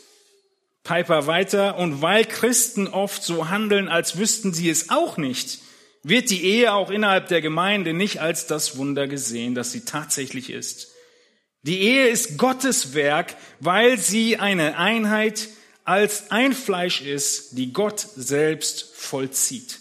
[0.84, 5.58] Piper weiter, und weil Christen oft so handeln, als wüssten sie es auch nicht,
[6.02, 10.50] wird die Ehe auch innerhalb der Gemeinde nicht als das Wunder gesehen, das sie tatsächlich
[10.50, 10.92] ist.
[11.62, 15.48] Die Ehe ist Gottes Werk, weil sie eine Einheit
[15.86, 19.78] als ein Fleisch ist, die Gott selbst vollzieht.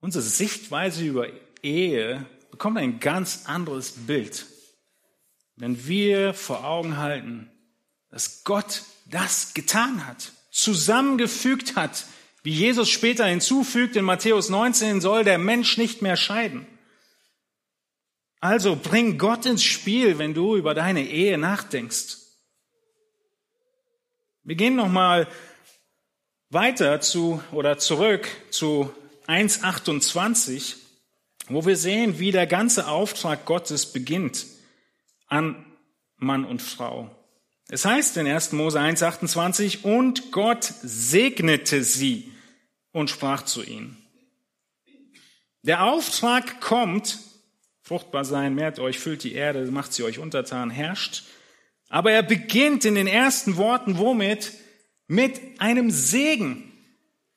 [0.00, 1.28] Unsere Sichtweise über
[1.62, 4.44] Ehe bekommt ein ganz anderes Bild,
[5.56, 7.50] wenn wir vor Augen halten,
[8.10, 12.04] dass Gott das getan hat, zusammengefügt hat,
[12.42, 16.66] wie Jesus später hinzufügt in Matthäus 19, soll der Mensch nicht mehr scheiden.
[18.40, 22.18] Also bring Gott ins Spiel, wenn du über deine Ehe nachdenkst.
[24.44, 25.26] Wir gehen nochmal
[26.50, 28.92] weiter zu oder zurück zu
[29.26, 30.76] 1.28,
[31.48, 34.46] wo wir sehen, wie der ganze Auftrag Gottes beginnt
[35.26, 35.64] an
[36.16, 37.10] Mann und Frau.
[37.68, 38.52] Es heißt in 1.
[38.52, 42.32] Mose 1.28, und Gott segnete sie
[42.92, 43.96] und sprach zu ihnen.
[45.62, 47.18] Der Auftrag kommt
[47.86, 51.22] Fruchtbar sein, mehrt euch, füllt die Erde, macht sie euch untertan, herrscht.
[51.88, 54.54] Aber er beginnt in den ersten Worten womit?
[55.06, 56.72] Mit einem Segen,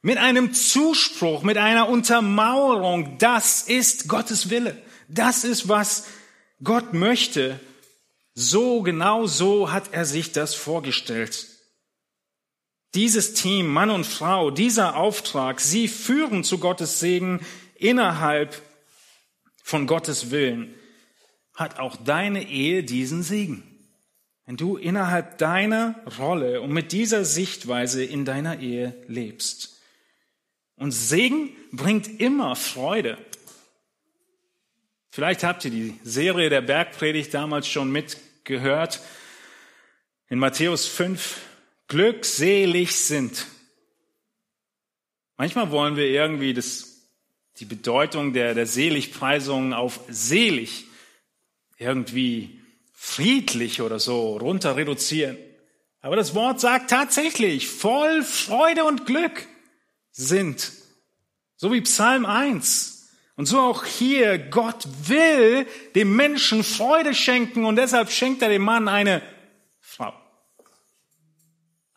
[0.02, 3.20] mit einem Zuspruch, mit einer Untermauerung.
[3.20, 4.76] Das ist Gottes Wille.
[5.08, 6.08] Das ist, was
[6.64, 7.60] Gott möchte.
[8.34, 11.46] So, genau so hat er sich das vorgestellt.
[12.96, 17.40] Dieses Team, Mann und Frau, dieser Auftrag, sie führen zu Gottes Segen
[17.76, 18.64] innerhalb
[19.70, 20.74] von Gottes Willen,
[21.54, 23.64] hat auch deine Ehe diesen Segen.
[24.46, 29.80] Wenn du innerhalb deiner Rolle und mit dieser Sichtweise in deiner Ehe lebst.
[30.76, 33.20] Und Segen bringt immer Freude.
[35.12, 39.02] Vielleicht habt ihr die Serie der Bergpredigt damals schon mitgehört.
[40.30, 41.42] In Matthäus 5,
[41.88, 43.46] glückselig sind.
[45.38, 46.89] Manchmal wollen wir irgendwie das
[47.60, 50.86] die Bedeutung der, der Seligpreisung auf selig
[51.78, 52.60] irgendwie
[52.94, 55.38] friedlich oder so runter reduzieren.
[56.02, 59.48] Aber das Wort sagt tatsächlich, voll Freude und Glück
[60.12, 60.72] sind.
[61.56, 63.10] So wie Psalm 1.
[63.36, 68.64] Und so auch hier, Gott will dem Menschen Freude schenken und deshalb schenkt er dem
[68.64, 69.22] Mann eine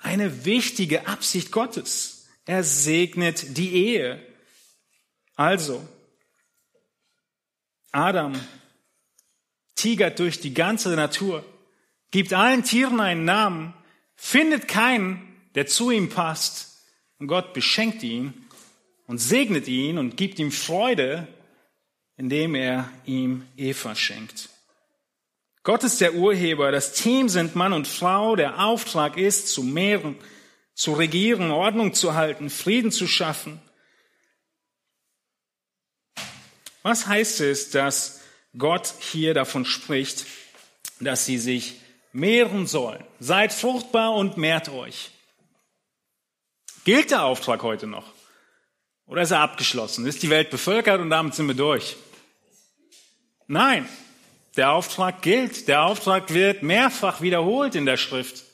[0.03, 2.27] eine wichtige Absicht Gottes.
[2.45, 4.21] Er segnet die Ehe.
[5.37, 5.87] Also,
[7.91, 8.39] Adam
[9.75, 11.45] tigert durch die ganze Natur,
[12.11, 13.75] gibt allen Tieren einen Namen,
[14.15, 16.85] findet keinen, der zu ihm passt.
[17.19, 18.35] Und Gott beschenkt ihn
[19.07, 21.29] und segnet ihn und gibt ihm Freude,
[22.17, 24.49] indem er ihm Eva schenkt.
[25.65, 30.17] Gott ist der Urheber, das Team sind Mann und Frau, der Auftrag ist, zu mehren,
[30.75, 33.61] zu regieren, Ordnung zu halten, Frieden zu schaffen.
[36.83, 38.21] Was heißt es, dass
[38.57, 40.27] Gott hier davon spricht,
[41.01, 41.81] dass sie sich
[42.13, 43.05] mehren sollen?
[43.21, 45.11] Seid fruchtbar und mehrt euch.
[46.85, 48.13] Gilt der Auftrag heute noch?
[49.07, 50.07] Oder ist er abgeschlossen?
[50.07, 51.97] Ist die Welt bevölkert und damit sind wir durch?
[53.47, 53.89] Nein,
[54.57, 55.69] der Auftrag gilt.
[55.69, 58.45] Der Auftrag wird mehrfach wiederholt in der Schrift.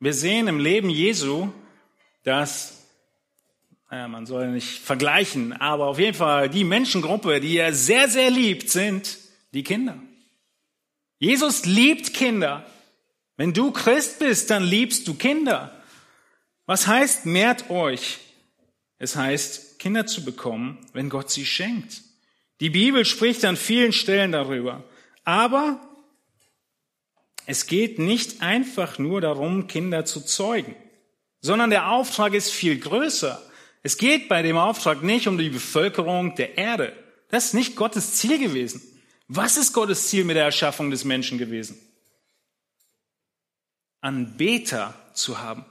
[0.00, 1.52] Wir sehen im Leben Jesu,
[2.24, 2.71] dass,
[3.92, 8.30] naja, man soll nicht vergleichen, aber auf jeden Fall die Menschengruppe, die er sehr, sehr
[8.30, 9.18] liebt, sind
[9.52, 9.98] die Kinder.
[11.18, 12.64] Jesus liebt Kinder.
[13.36, 15.78] Wenn du Christ bist, dann liebst du Kinder.
[16.64, 18.20] Was heißt, mehrt euch?
[18.96, 22.00] Es heißt, Kinder zu bekommen, wenn Gott sie schenkt.
[22.60, 24.84] Die Bibel spricht an vielen Stellen darüber.
[25.24, 25.86] Aber
[27.44, 30.74] es geht nicht einfach nur darum, Kinder zu zeugen,
[31.42, 33.42] sondern der Auftrag ist viel größer.
[33.82, 36.92] Es geht bei dem Auftrag nicht um die Bevölkerung der Erde.
[37.28, 38.80] Das ist nicht Gottes Ziel gewesen.
[39.28, 41.80] Was ist Gottes Ziel mit der Erschaffung des Menschen gewesen?
[44.00, 45.64] Anbeter zu haben.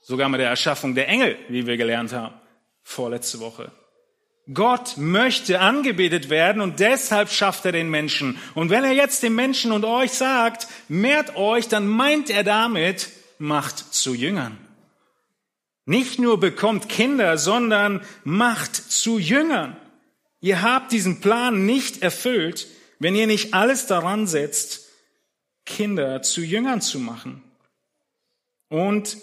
[0.00, 2.34] Sogar mit der Erschaffung der Engel, wie wir gelernt haben,
[2.82, 3.70] vorletzte Woche.
[4.52, 8.38] Gott möchte angebetet werden und deshalb schafft er den Menschen.
[8.54, 13.10] Und wenn er jetzt dem Menschen und euch sagt, mehrt euch, dann meint er damit,
[13.38, 14.58] macht zu Jüngern.
[15.90, 19.76] Nicht nur bekommt Kinder, sondern macht zu Jüngern.
[20.40, 22.68] Ihr habt diesen Plan nicht erfüllt,
[23.00, 24.88] wenn ihr nicht alles daran setzt,
[25.66, 27.42] Kinder zu Jüngern zu machen.
[28.68, 29.16] Und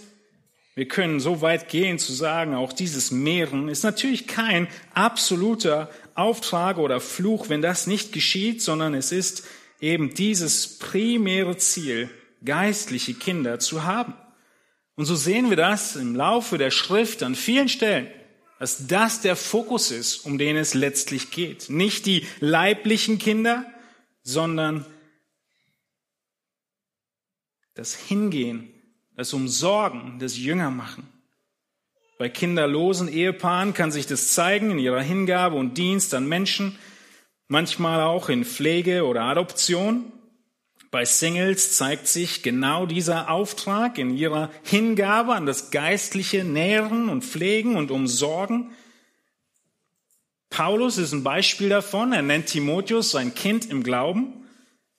[0.75, 6.80] wir können so weit gehen zu sagen, auch dieses Mehren ist natürlich kein absoluter Auftrag
[6.80, 9.47] oder Fluch, wenn das nicht geschieht, sondern es ist
[9.80, 12.10] eben dieses primäre Ziel,
[12.43, 14.15] geistliche Kinder zu haben.
[14.97, 18.12] Und so sehen wir das im Laufe der Schrift an vielen Stellen,
[18.60, 21.69] dass das der Fokus ist, um den es letztlich geht.
[21.69, 23.65] Nicht die leiblichen Kinder,
[24.23, 24.86] sondern
[27.75, 28.73] das Hingehen
[29.17, 31.12] das Umsorgen, das Jünger machen.
[32.19, 36.77] Bei kinderlosen Ehepaaren kann sich das zeigen in ihrer Hingabe und Dienst an Menschen,
[37.47, 40.12] manchmal auch in Pflege oder Adoption.
[40.91, 47.26] Bei Singles zeigt sich genau dieser Auftrag in ihrer Hingabe an das geistliche Nähren und
[47.26, 48.71] Pflegen und Umsorgen.
[50.50, 52.13] Paulus ist ein Beispiel davon.
[52.13, 54.45] Er nennt Timotheus sein Kind im Glauben.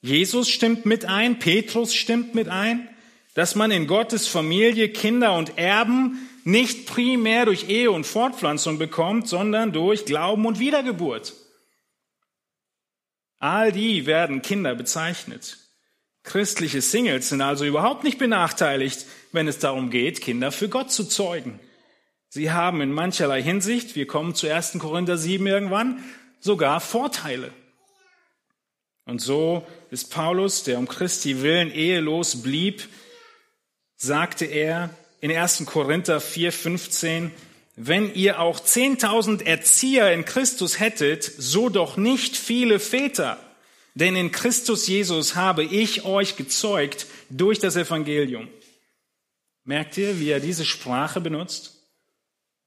[0.01, 2.89] Jesus stimmt mit ein, Petrus stimmt mit ein
[3.39, 9.29] dass man in Gottes Familie Kinder und Erben nicht primär durch Ehe und Fortpflanzung bekommt,
[9.29, 11.35] sondern durch Glauben und Wiedergeburt.
[13.39, 15.68] All die werden Kinder bezeichnet.
[16.29, 21.05] Christliche Singles sind also überhaupt nicht benachteiligt, wenn es darum geht, Kinder für Gott zu
[21.05, 21.59] zeugen.
[22.29, 24.79] Sie haben in mancherlei Hinsicht, wir kommen zu 1.
[24.79, 26.05] Korinther 7 irgendwann,
[26.39, 27.51] sogar Vorteile.
[29.07, 32.87] Und so ist Paulus, der um Christi willen ehelos blieb,
[33.97, 34.91] sagte er
[35.23, 35.65] in 1.
[35.65, 37.31] Korinther 4, 15,
[37.75, 43.39] wenn ihr auch 10.000 Erzieher in Christus hättet, so doch nicht viele Väter.
[43.99, 48.47] Denn in Christus Jesus habe ich euch gezeugt durch das Evangelium.
[49.65, 51.83] Merkt ihr, wie er diese Sprache benutzt?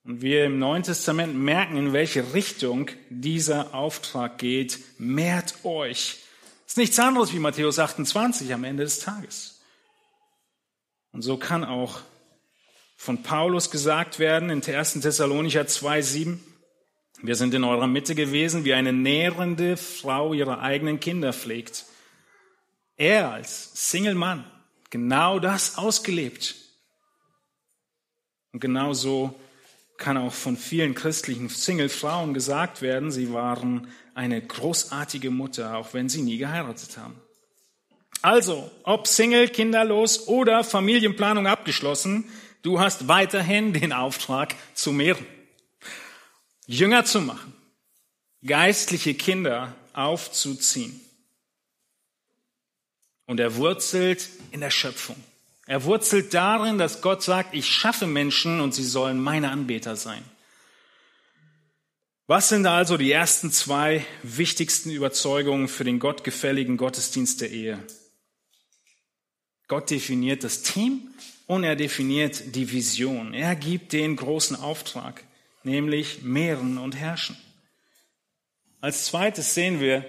[0.03, 4.79] Und wir im Neuen Testament merken, in welche Richtung dieser Auftrag geht.
[4.97, 6.17] Mehrt euch.
[6.65, 9.61] Das ist nichts anderes wie Matthäus 28 am Ende des Tages.
[11.13, 12.01] Und so kann auch
[12.97, 14.99] von Paulus gesagt werden in 1.
[14.99, 16.39] Thessalonicher 2,7,
[17.22, 21.86] wir sind in eurer Mitte gewesen, wie eine nährende Frau ihre eigenen Kinder pflegt.
[22.97, 24.43] Er als Single-Mann
[24.89, 26.55] genau das ausgelebt.
[28.53, 29.39] Und genau so
[29.97, 36.09] kann auch von vielen christlichen Single-Frauen gesagt werden, sie waren eine großartige Mutter, auch wenn
[36.09, 37.15] sie nie geheiratet haben.
[38.24, 42.26] Also, ob Single, kinderlos oder Familienplanung abgeschlossen,
[42.61, 45.26] du hast weiterhin den Auftrag zu mehren,
[46.68, 47.53] Jünger zu machen,
[48.43, 50.99] geistliche Kinder aufzuziehen.
[53.26, 55.16] Und er wurzelt in der Schöpfung.
[55.68, 60.24] Er wurzelt darin, dass Gott sagt, ich schaffe Menschen und sie sollen meine Anbeter sein.
[62.28, 67.84] Was sind also die ersten zwei wichtigsten Überzeugungen für den gottgefälligen Gottesdienst der Ehe?
[69.68, 71.14] Gott definiert das Team
[71.47, 73.34] und er definiert die Vision.
[73.34, 75.24] Er gibt den großen Auftrag,
[75.64, 77.38] nämlich mehren und herrschen.
[78.80, 80.05] Als zweites sehen wir,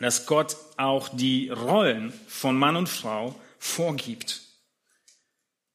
[0.00, 4.42] dass Gott auch die Rollen von Mann und Frau vorgibt.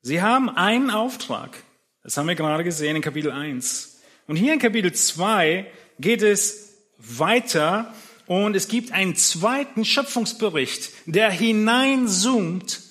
[0.01, 1.63] Sie haben einen Auftrag.
[2.03, 4.01] Das haben wir gerade gesehen in Kapitel 1.
[4.27, 7.93] Und hier in Kapitel 2 geht es weiter
[8.25, 12.81] und es gibt einen zweiten Schöpfungsbericht, der hineinzoomt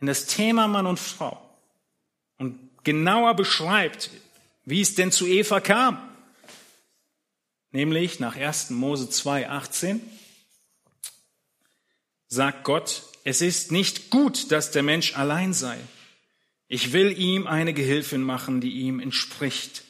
[0.00, 1.40] in das Thema Mann und Frau
[2.38, 4.10] und genauer beschreibt,
[4.64, 5.98] wie es denn zu Eva kam.
[7.72, 8.70] Nämlich nach 1.
[8.70, 10.00] Mose 2, 18
[12.28, 15.78] sagt Gott, es ist nicht gut, dass der Mensch allein sei.
[16.68, 19.84] Ich will ihm eine Gehilfin machen, die ihm entspricht.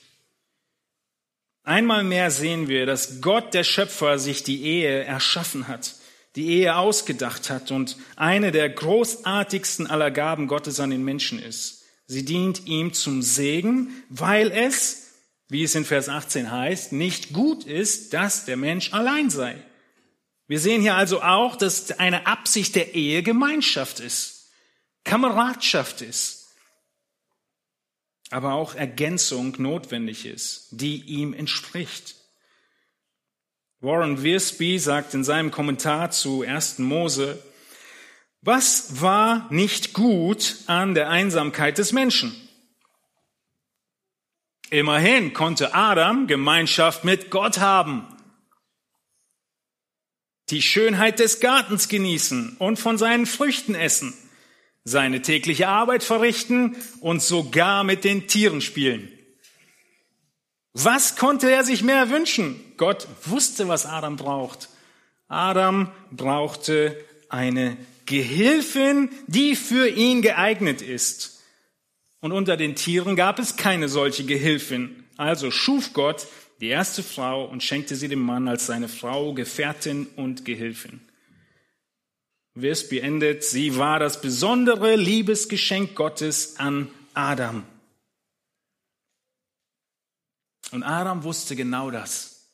[1.63, 5.95] Einmal mehr sehen wir, dass Gott, der Schöpfer, sich die Ehe erschaffen hat,
[6.37, 11.84] die Ehe ausgedacht hat und eine der großartigsten aller Gaben Gottes an den Menschen ist.
[12.07, 15.15] Sie dient ihm zum Segen, weil es,
[15.49, 19.57] wie es in Vers 18 heißt, nicht gut ist, dass der Mensch allein sei.
[20.47, 24.51] Wir sehen hier also auch, dass eine Absicht der Ehe Gemeinschaft ist,
[25.05, 26.49] Kameradschaft ist,
[28.31, 32.17] aber auch Ergänzung notwendig ist, die ihm entspricht.
[33.81, 36.79] Warren Wiersbe sagt in seinem Kommentar zu 1.
[36.81, 37.43] Mose,
[38.45, 42.35] was war nicht gut an der Einsamkeit des Menschen?
[44.71, 48.07] Immerhin konnte Adam Gemeinschaft mit Gott haben
[50.51, 54.13] die Schönheit des Gartens genießen und von seinen Früchten essen,
[54.85, 59.11] seine tägliche Arbeit verrichten und sogar mit den Tieren spielen.
[60.75, 62.61] Was konnte er sich mehr wünschen?
[62.77, 64.69] Gott wusste, was Adam braucht.
[65.29, 67.77] Adam brauchte eine
[68.07, 71.43] Gehilfin, die für ihn geeignet ist.
[72.21, 75.05] Und unter den Tieren gab es keine solche Gehilfin.
[75.17, 76.27] Also schuf Gott
[76.61, 81.01] die erste Frau, und schenkte sie dem Mann als seine Frau, Gefährtin und Gehilfin.
[82.59, 87.65] Vers beendet, sie war das besondere Liebesgeschenk Gottes an Adam.
[90.71, 92.53] Und Adam wusste genau das.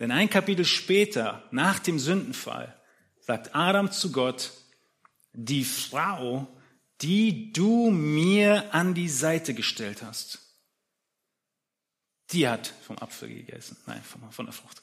[0.00, 2.76] Denn ein Kapitel später, nach dem Sündenfall,
[3.20, 4.50] sagt Adam zu Gott,
[5.32, 6.46] die Frau,
[7.00, 10.38] die du mir an die Seite gestellt hast,
[12.30, 13.76] die hat vom Apfel gegessen.
[13.86, 14.82] Nein, von der Frucht.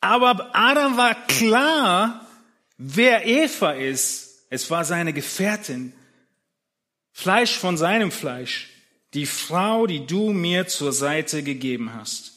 [0.00, 2.26] Aber Adam war klar,
[2.76, 4.46] wer Eva ist.
[4.50, 5.92] Es war seine Gefährtin.
[7.12, 8.70] Fleisch von seinem Fleisch.
[9.14, 12.32] Die Frau, die du mir zur Seite gegeben hast.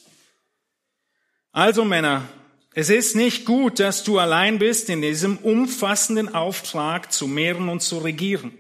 [1.52, 2.28] Also Männer,
[2.74, 7.82] es ist nicht gut, dass du allein bist in diesem umfassenden Auftrag zu mehren und
[7.82, 8.52] zu regieren.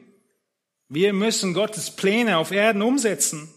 [0.87, 3.53] Wir müssen Gottes Pläne auf Erden umsetzen.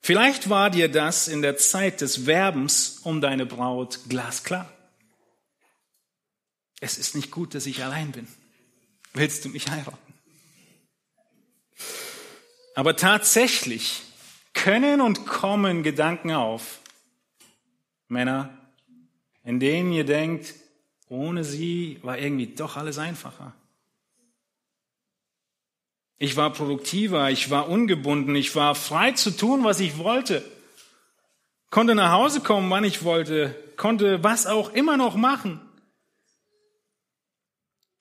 [0.00, 4.70] Vielleicht war dir das in der Zeit des Werbens um deine Braut glasklar.
[6.80, 8.26] Es ist nicht gut, dass ich allein bin.
[9.14, 9.96] Willst du mich heiraten?
[12.74, 14.02] Aber tatsächlich
[14.52, 16.80] können und kommen Gedanken auf,
[18.08, 18.63] Männer,
[19.44, 20.54] in denen ihr denkt,
[21.08, 23.54] ohne sie war irgendwie doch alles einfacher.
[26.18, 30.44] Ich war produktiver, ich war ungebunden, ich war frei zu tun, was ich wollte.
[31.70, 35.60] Konnte nach Hause kommen, wann ich wollte, konnte was auch immer noch machen.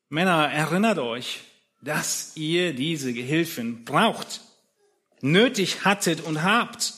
[0.10, 1.42] Männer, erinnert euch,
[1.82, 4.42] dass ihr diese Gehilfen braucht,
[5.22, 6.94] nötig hattet und habt.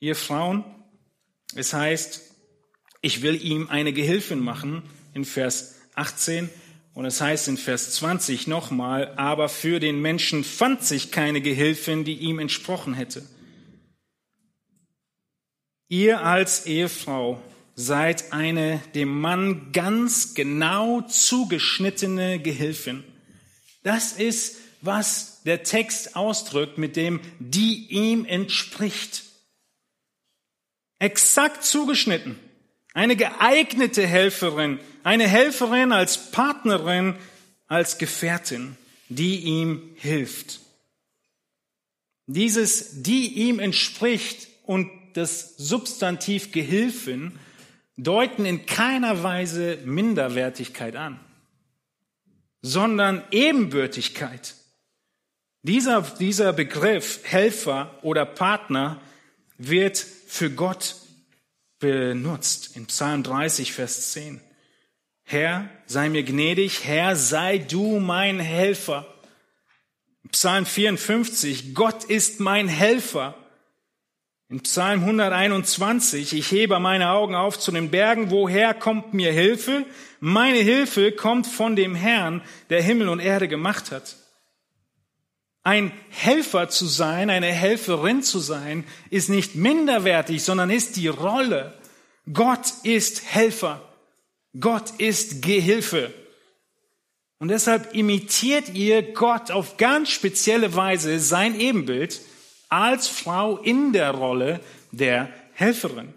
[0.00, 0.64] Ihr Frauen,
[1.54, 2.23] es heißt,
[3.04, 4.82] ich will ihm eine Gehilfin machen
[5.12, 6.48] in Vers 18
[6.94, 12.04] und es heißt in Vers 20 nochmal, aber für den Menschen fand sich keine Gehilfin,
[12.04, 13.22] die ihm entsprochen hätte.
[15.88, 17.42] Ihr als Ehefrau
[17.74, 23.04] seid eine dem Mann ganz genau zugeschnittene Gehilfin.
[23.82, 29.24] Das ist, was der Text ausdrückt, mit dem die ihm entspricht.
[30.98, 32.38] Exakt zugeschnitten.
[32.94, 37.16] Eine geeignete Helferin, eine Helferin als Partnerin,
[37.66, 38.76] als Gefährtin,
[39.08, 40.60] die ihm hilft.
[42.26, 47.38] Dieses, die ihm entspricht und das Substantiv Gehilfin
[47.96, 51.20] deuten in keiner Weise Minderwertigkeit an,
[52.62, 54.54] sondern Ebenbürtigkeit.
[55.62, 59.00] Dieser, dieser Begriff Helfer oder Partner
[59.58, 60.96] wird für Gott
[61.84, 64.40] benutzt in Psalm 30, Vers 10.
[65.22, 69.06] Herr, sei mir gnädig, Herr, sei du mein Helfer.
[70.30, 73.34] Psalm 54, Gott ist mein Helfer.
[74.48, 79.84] In Psalm 121, ich hebe meine Augen auf zu den Bergen, woher kommt mir Hilfe?
[80.20, 84.16] Meine Hilfe kommt von dem Herrn, der Himmel und Erde gemacht hat.
[85.64, 91.72] Ein Helfer zu sein, eine Helferin zu sein, ist nicht minderwertig, sondern ist die Rolle.
[92.32, 93.80] Gott ist Helfer.
[94.60, 96.12] Gott ist Gehilfe.
[97.38, 102.20] Und deshalb imitiert ihr Gott auf ganz spezielle Weise sein Ebenbild
[102.68, 104.60] als Frau in der Rolle
[104.92, 106.12] der Helferin.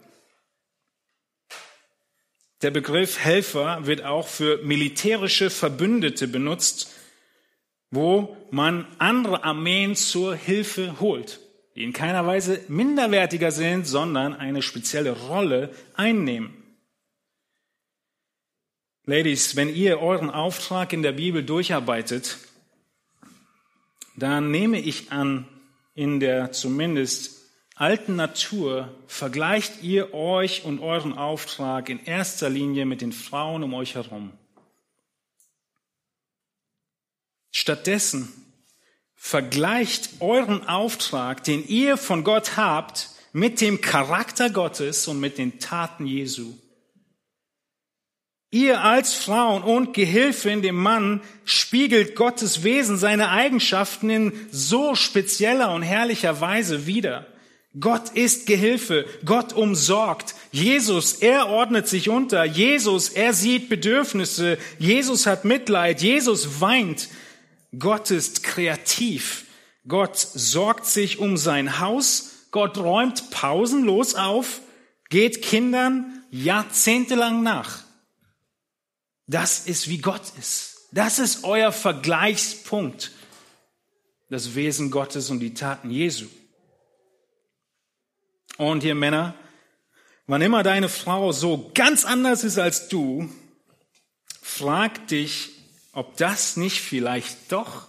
[2.61, 6.91] Der Begriff Helfer wird auch für militärische Verbündete benutzt,
[7.91, 11.39] wo man andere Armeen zur Hilfe holt,
[11.75, 16.53] die in keiner Weise minderwertiger sind, sondern eine spezielle Rolle einnehmen.
[19.05, 22.37] Ladies, wenn ihr euren Auftrag in der Bibel durcharbeitet,
[24.17, 25.47] dann nehme ich an,
[25.95, 27.37] in der zumindest
[27.75, 33.73] alten Natur vergleicht ihr euch und euren Auftrag in erster Linie mit den Frauen um
[33.73, 34.33] euch herum.
[37.59, 38.31] Stattdessen
[39.15, 45.59] vergleicht euren Auftrag, den ihr von Gott habt, mit dem Charakter Gottes und mit den
[45.59, 46.53] Taten Jesu.
[48.51, 55.73] Ihr als Frauen und Gehilfin dem Mann spiegelt Gottes Wesen, seine Eigenschaften in so spezieller
[55.73, 57.25] und herrlicher Weise wider.
[57.79, 60.35] Gott ist Gehilfe, Gott umsorgt.
[60.51, 62.43] Jesus, er ordnet sich unter.
[62.45, 64.59] Jesus, er sieht Bedürfnisse.
[64.77, 66.03] Jesus hat Mitleid.
[66.03, 67.09] Jesus weint.
[67.79, 69.45] Gott ist kreativ.
[69.87, 72.47] Gott sorgt sich um sein Haus.
[72.51, 74.61] Gott räumt pausenlos auf,
[75.09, 77.83] geht Kindern jahrzehntelang nach.
[79.27, 80.87] Das ist, wie Gott ist.
[80.91, 83.11] Das ist euer Vergleichspunkt.
[84.29, 86.27] Das Wesen Gottes und die Taten Jesu.
[88.57, 89.35] Und ihr Männer,
[90.25, 93.29] wann immer deine Frau so ganz anders ist als du,
[94.41, 95.56] frag dich,
[95.97, 97.87] ob das nicht vielleicht doch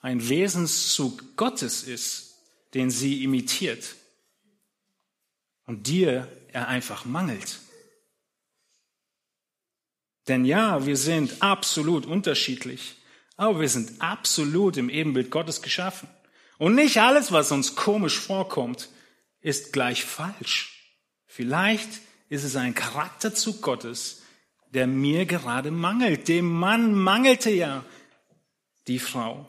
[0.00, 2.36] ein Wesenszug Gottes ist,
[2.72, 3.96] den sie imitiert
[5.66, 7.58] und dir er einfach mangelt.
[10.28, 12.94] Denn ja, wir sind absolut unterschiedlich,
[13.36, 16.08] aber wir sind absolut im Ebenbild Gottes geschaffen.
[16.58, 18.88] Und nicht alles, was uns komisch vorkommt,
[19.40, 20.94] ist gleich falsch.
[21.26, 21.90] Vielleicht
[22.28, 24.22] ist es ein Charakterzug Gottes,
[24.74, 26.28] der mir gerade mangelt.
[26.28, 27.84] Dem Mann mangelte ja
[28.86, 29.48] die Frau.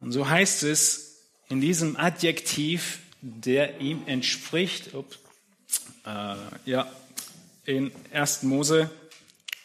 [0.00, 5.18] Und so heißt es in diesem Adjektiv, der ihm entspricht, ups,
[6.04, 6.90] äh, ja,
[7.64, 8.44] in 1.
[8.44, 8.90] Mose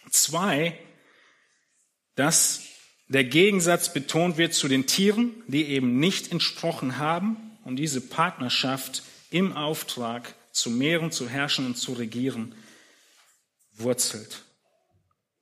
[0.10, 0.78] 2,
[2.16, 2.62] dass
[3.08, 9.04] der Gegensatz betont wird zu den Tieren, die eben nicht entsprochen haben und diese Partnerschaft
[9.30, 12.56] im Auftrag zu mehren, zu herrschen und zu regieren
[13.76, 14.44] wurzelt.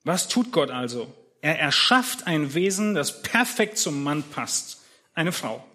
[0.03, 1.13] Was tut Gott also?
[1.41, 4.79] Er erschafft ein Wesen, das perfekt zum Mann passt,
[5.13, 5.65] eine Frau.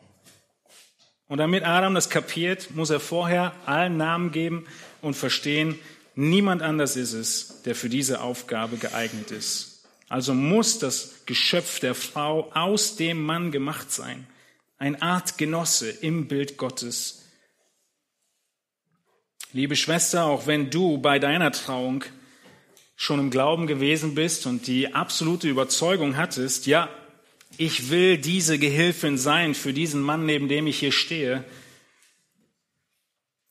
[1.29, 4.67] Und damit Adam das kapiert, muss er vorher allen Namen geben
[5.03, 5.79] und verstehen,
[6.19, 9.87] Niemand anders ist es, der für diese Aufgabe geeignet ist.
[10.09, 14.27] Also muss das Geschöpf der Frau aus dem Mann gemacht sein.
[14.79, 17.27] Ein Art Genosse im Bild Gottes.
[19.53, 22.03] Liebe Schwester, auch wenn du bei deiner Trauung
[22.97, 26.89] schon im Glauben gewesen bist und die absolute Überzeugung hattest, ja,
[27.59, 31.45] ich will diese Gehilfin sein für diesen Mann, neben dem ich hier stehe,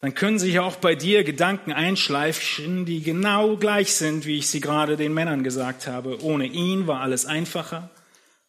[0.02, 4.62] dann können sich auch bei dir Gedanken einschleifen, die genau gleich sind, wie ich sie
[4.62, 6.22] gerade den Männern gesagt habe.
[6.24, 7.90] Ohne ihn war alles einfacher.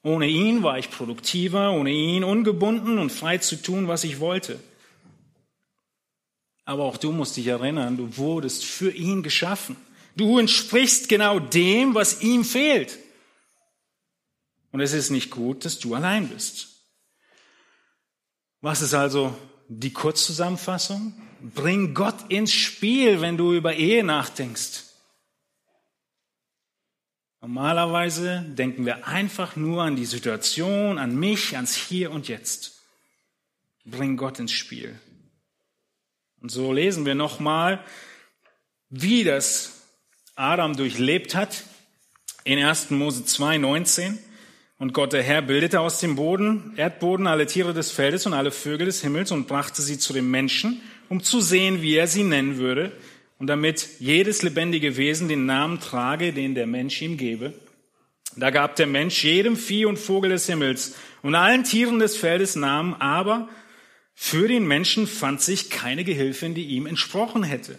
[0.02, 4.60] Ohne ihn war ich produktiver, ohne ihn ungebunden und frei zu tun, was ich wollte.
[6.66, 9.76] Aber auch du musst dich erinnern, du wurdest für ihn geschaffen.
[10.16, 12.98] Du entsprichst genau dem, was ihm fehlt.
[14.72, 16.68] Und es ist nicht gut, dass du allein bist.
[18.62, 19.36] Was ist also
[19.68, 21.14] die Kurzzusammenfassung?
[21.40, 24.84] Bring Gott ins Spiel, wenn du über Ehe nachdenkst.
[27.42, 32.82] Normalerweise denken wir einfach nur an die Situation, an mich, ans Hier und Jetzt.
[33.84, 34.98] Bring Gott ins Spiel.
[36.40, 37.84] Und so lesen wir nochmal,
[38.88, 39.75] wie das
[40.36, 41.64] Adam durchlebt hat,
[42.44, 42.90] in 1.
[42.90, 44.18] Mose 2, 19.
[44.78, 48.50] Und Gott der Herr bildete aus dem Boden, Erdboden alle Tiere des Feldes und alle
[48.50, 52.22] Vögel des Himmels und brachte sie zu dem Menschen, um zu sehen, wie er sie
[52.22, 52.92] nennen würde
[53.38, 57.54] und damit jedes lebendige Wesen den Namen trage, den der Mensch ihm gebe.
[58.36, 62.56] Da gab der Mensch jedem Vieh und Vogel des Himmels und allen Tieren des Feldes
[62.56, 63.48] Namen, aber
[64.14, 67.78] für den Menschen fand sich keine Gehilfin, die ihm entsprochen hätte.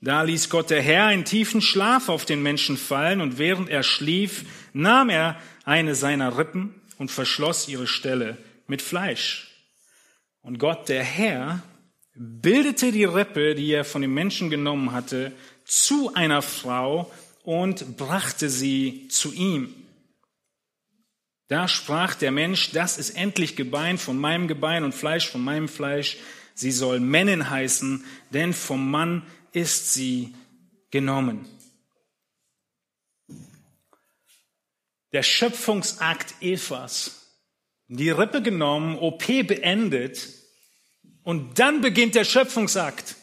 [0.00, 3.82] Da ließ Gott der Herr einen tiefen Schlaf auf den Menschen fallen und während er
[3.82, 9.50] schlief, nahm er eine seiner Rippen und verschloss ihre Stelle mit Fleisch.
[10.42, 11.62] Und Gott der Herr
[12.14, 15.32] bildete die Rippe, die er von dem Menschen genommen hatte,
[15.64, 19.74] zu einer Frau und brachte sie zu ihm.
[21.48, 25.68] Da sprach der Mensch, das ist endlich Gebein von meinem Gebein und Fleisch von meinem
[25.68, 26.16] Fleisch.
[26.54, 29.22] Sie soll Männin heißen, denn vom Mann
[29.52, 30.34] ist sie
[30.90, 31.46] genommen.
[35.12, 37.26] Der Schöpfungsakt Evas,
[37.88, 40.28] die Rippe genommen, OP beendet
[41.22, 43.16] und dann beginnt der Schöpfungsakt.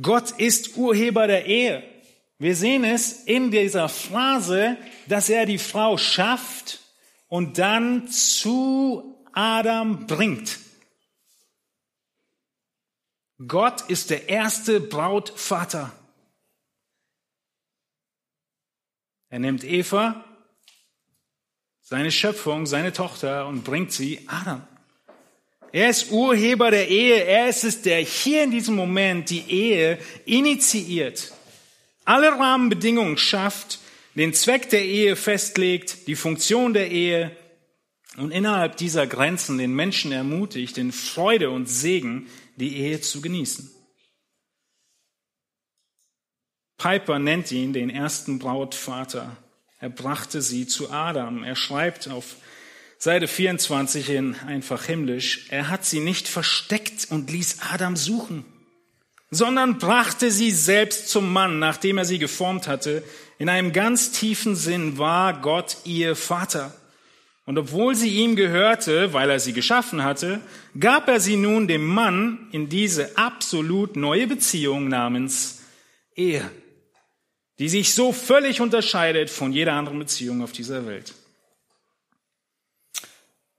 [0.00, 1.82] Gott ist Urheber der Ehe.
[2.38, 4.76] Wir sehen es in dieser Phrase,
[5.08, 6.80] dass er die Frau schafft
[7.28, 10.58] und dann zu Adam bringt.
[13.44, 15.92] Gott ist der erste Brautvater.
[19.28, 20.24] Er nimmt Eva,
[21.82, 24.66] seine Schöpfung, seine Tochter und bringt sie Adam.
[25.72, 27.24] Er ist Urheber der Ehe.
[27.24, 31.32] Er ist es, der hier in diesem Moment die Ehe initiiert,
[32.06, 33.80] alle Rahmenbedingungen schafft,
[34.14, 37.36] den Zweck der Ehe festlegt, die Funktion der Ehe
[38.16, 43.70] und innerhalb dieser Grenzen den Menschen ermutigt, in Freude und Segen die Ehe zu genießen.
[46.78, 49.36] Piper nennt ihn den ersten Brautvater.
[49.78, 51.42] Er brachte sie zu Adam.
[51.42, 52.36] Er schreibt auf
[52.98, 58.44] Seite 24 in einfach himmlisch, er hat sie nicht versteckt und ließ Adam suchen,
[59.30, 63.02] sondern brachte sie selbst zum Mann, nachdem er sie geformt hatte.
[63.38, 66.74] In einem ganz tiefen Sinn war Gott ihr Vater.
[67.46, 70.40] Und obwohl sie ihm gehörte, weil er sie geschaffen hatte,
[70.78, 75.62] gab er sie nun dem Mann in diese absolut neue Beziehung namens
[76.16, 76.50] Ehe,
[77.60, 81.14] die sich so völlig unterscheidet von jeder anderen Beziehung auf dieser Welt.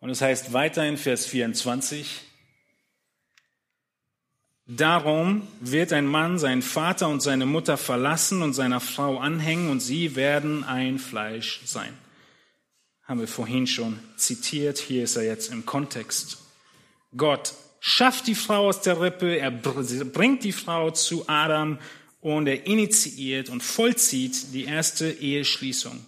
[0.01, 2.23] Und es heißt weiter in Vers 24,
[4.69, 9.79] Darum wird ein Mann seinen Vater und seine Mutter verlassen und seiner Frau anhängen und
[9.79, 11.97] sie werden ein Fleisch sein
[13.07, 14.77] haben wir vorhin schon zitiert.
[14.77, 16.39] Hier ist er jetzt im Kontext.
[17.15, 21.79] Gott schafft die Frau aus der Rippe, er bringt die Frau zu Adam
[22.19, 26.05] und er initiiert und vollzieht die erste Eheschließung.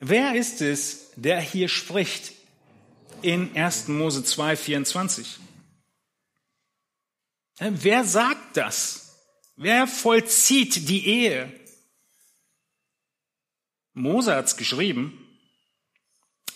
[0.00, 2.32] Wer ist es, der hier spricht
[3.20, 3.86] in 1.
[3.86, 5.38] Mose 2, 24?
[7.60, 9.20] Wer sagt das?
[9.54, 11.61] Wer vollzieht die Ehe?
[13.94, 15.18] Mose hat's geschrieben.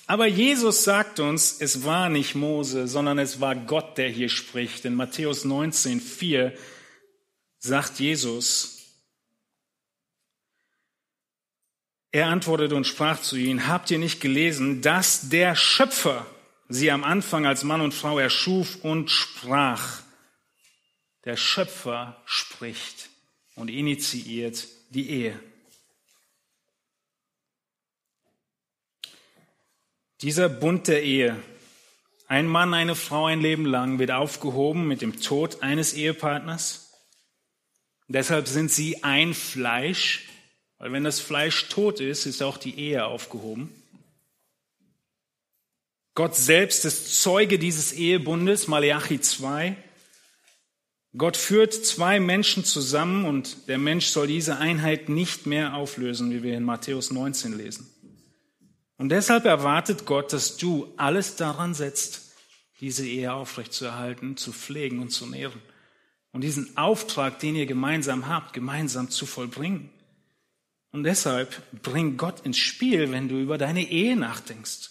[0.07, 4.85] Aber Jesus sagt uns, es war nicht Mose, sondern es war Gott, der hier spricht.
[4.85, 6.57] In Matthäus 19, 4
[7.59, 8.77] sagt Jesus,
[12.13, 16.25] er antwortete und sprach zu ihnen, habt ihr nicht gelesen, dass der Schöpfer
[16.69, 20.03] sie am Anfang als Mann und Frau erschuf und sprach?
[21.25, 23.11] Der Schöpfer spricht
[23.57, 25.41] und initiiert die Ehe.
[30.23, 31.37] Dieser Bund der Ehe,
[32.27, 36.93] ein Mann, eine Frau ein Leben lang, wird aufgehoben mit dem Tod eines Ehepartners.
[38.09, 40.29] Deshalb sind sie ein Fleisch,
[40.79, 43.75] weil wenn das Fleisch tot ist, ist auch die Ehe aufgehoben.
[46.15, 49.77] Gott selbst ist Zeuge dieses Ehebundes, Malachi 2.
[51.19, 56.43] Gott führt zwei Menschen zusammen und der Mensch soll diese Einheit nicht mehr auflösen, wie
[56.43, 57.91] wir in Matthäus 19 lesen.
[58.99, 62.33] Und deshalb erwartet Gott, dass du alles daran setzt,
[62.81, 65.61] diese Ehe aufrechtzuerhalten, zu pflegen und zu nähren.
[66.33, 69.91] Und diesen Auftrag, den ihr gemeinsam habt, gemeinsam zu vollbringen.
[70.93, 74.91] Und deshalb bring Gott ins Spiel, wenn du über deine Ehe nachdenkst.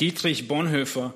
[0.00, 1.14] Dietrich Bonhoeffer,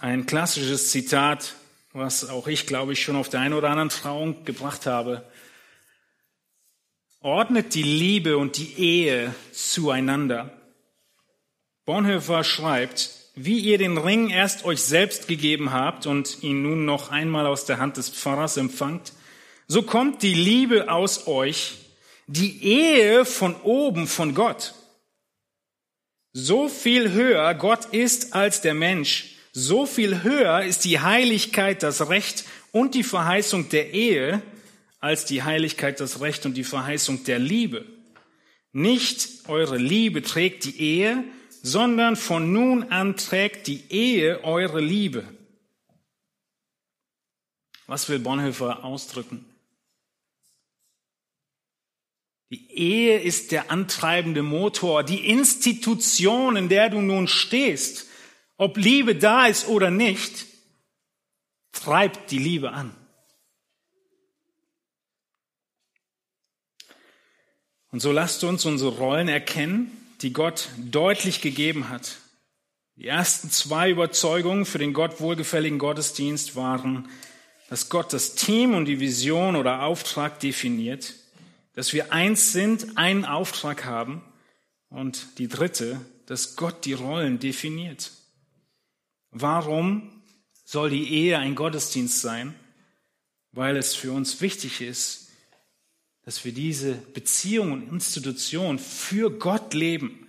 [0.00, 1.54] ein klassisches Zitat,
[1.92, 5.24] was auch ich, glaube ich, schon auf der einen oder anderen Trauung gebracht habe
[7.24, 10.50] ordnet die Liebe und die Ehe zueinander.
[11.86, 17.10] Bonhoeffer schreibt, wie ihr den Ring erst euch selbst gegeben habt und ihn nun noch
[17.10, 19.14] einmal aus der Hand des Pfarrers empfangt,
[19.66, 21.78] so kommt die Liebe aus euch,
[22.26, 24.74] die Ehe von oben von Gott.
[26.34, 32.10] So viel höher Gott ist als der Mensch, so viel höher ist die Heiligkeit, das
[32.10, 34.42] Recht und die Verheißung der Ehe
[35.04, 37.84] als die Heiligkeit, das Recht und die Verheißung der Liebe.
[38.72, 41.24] Nicht eure Liebe trägt die Ehe,
[41.62, 45.28] sondern von nun an trägt die Ehe eure Liebe.
[47.86, 49.44] Was will Bonhoeffer ausdrücken?
[52.48, 58.06] Die Ehe ist der antreibende Motor, die Institution, in der du nun stehst.
[58.56, 60.46] Ob Liebe da ist oder nicht,
[61.72, 62.96] treibt die Liebe an.
[67.94, 69.88] Und so lasst uns unsere Rollen erkennen,
[70.20, 72.16] die Gott deutlich gegeben hat.
[72.96, 77.08] Die ersten zwei Überzeugungen für den Gott wohlgefälligen Gottesdienst waren,
[77.68, 81.14] dass Gott das Team und die Vision oder Auftrag definiert,
[81.74, 84.24] dass wir eins sind, einen Auftrag haben
[84.88, 88.10] und die dritte, dass Gott die Rollen definiert.
[89.30, 90.10] Warum
[90.64, 92.56] soll die Ehe ein Gottesdienst sein?
[93.52, 95.23] Weil es für uns wichtig ist,
[96.24, 100.26] dass wir diese Beziehung und Institution für Gott leben.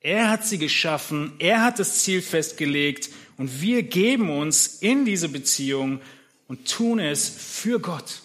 [0.00, 5.28] Er hat sie geschaffen, er hat das Ziel festgelegt und wir geben uns in diese
[5.28, 6.00] Beziehung
[6.48, 8.22] und tun es für Gott.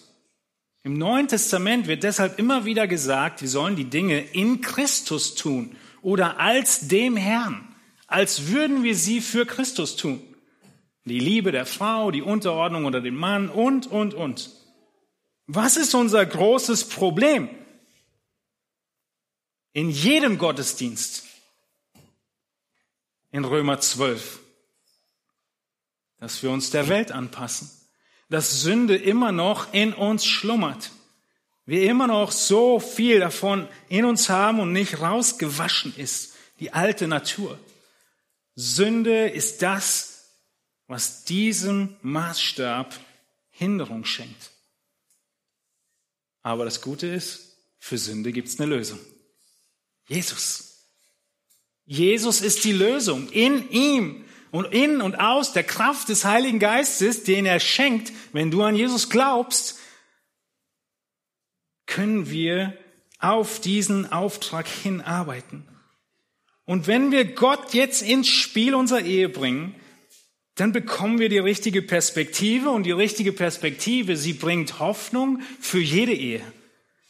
[0.83, 5.75] Im Neuen Testament wird deshalb immer wieder gesagt, wir sollen die Dinge in Christus tun
[6.01, 7.75] oder als dem Herrn,
[8.07, 10.21] als würden wir sie für Christus tun.
[11.05, 14.49] Die Liebe der Frau, die Unterordnung unter dem Mann und, und, und.
[15.47, 17.49] Was ist unser großes Problem?
[19.71, 21.23] In jedem Gottesdienst,
[23.31, 24.39] in Römer 12,
[26.19, 27.71] dass wir uns der Welt anpassen,
[28.29, 30.91] dass Sünde immer noch in uns schlummert,
[31.65, 37.07] wir immer noch so viel davon in uns haben und nicht rausgewaschen ist, die alte
[37.07, 37.57] Natur.
[38.55, 40.25] Sünde ist das,
[40.87, 42.93] was diesem Maßstab
[43.51, 44.56] Hinderung schenkt.
[46.47, 48.99] Aber das Gute ist, für Sünde gibt es eine Lösung.
[50.07, 50.87] Jesus.
[51.83, 53.27] Jesus ist die Lösung.
[53.31, 58.49] In ihm und in und aus der Kraft des Heiligen Geistes, den er schenkt, wenn
[58.49, 59.77] du an Jesus glaubst,
[61.85, 62.77] können wir
[63.19, 65.67] auf diesen Auftrag hinarbeiten.
[66.63, 69.75] Und wenn wir Gott jetzt ins Spiel unserer Ehe bringen,
[70.57, 76.13] dann bekommen wir die richtige Perspektive und die richtige Perspektive, sie bringt Hoffnung für jede
[76.13, 76.41] Ehe.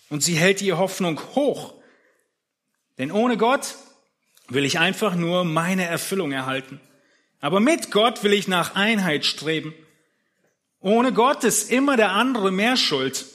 [0.09, 1.73] Und sie hält die Hoffnung hoch.
[2.97, 3.75] Denn ohne Gott
[4.49, 6.81] will ich einfach nur meine Erfüllung erhalten.
[7.39, 9.73] Aber mit Gott will ich nach Einheit streben.
[10.81, 13.25] Ohne Gott ist immer der andere mehr schuld.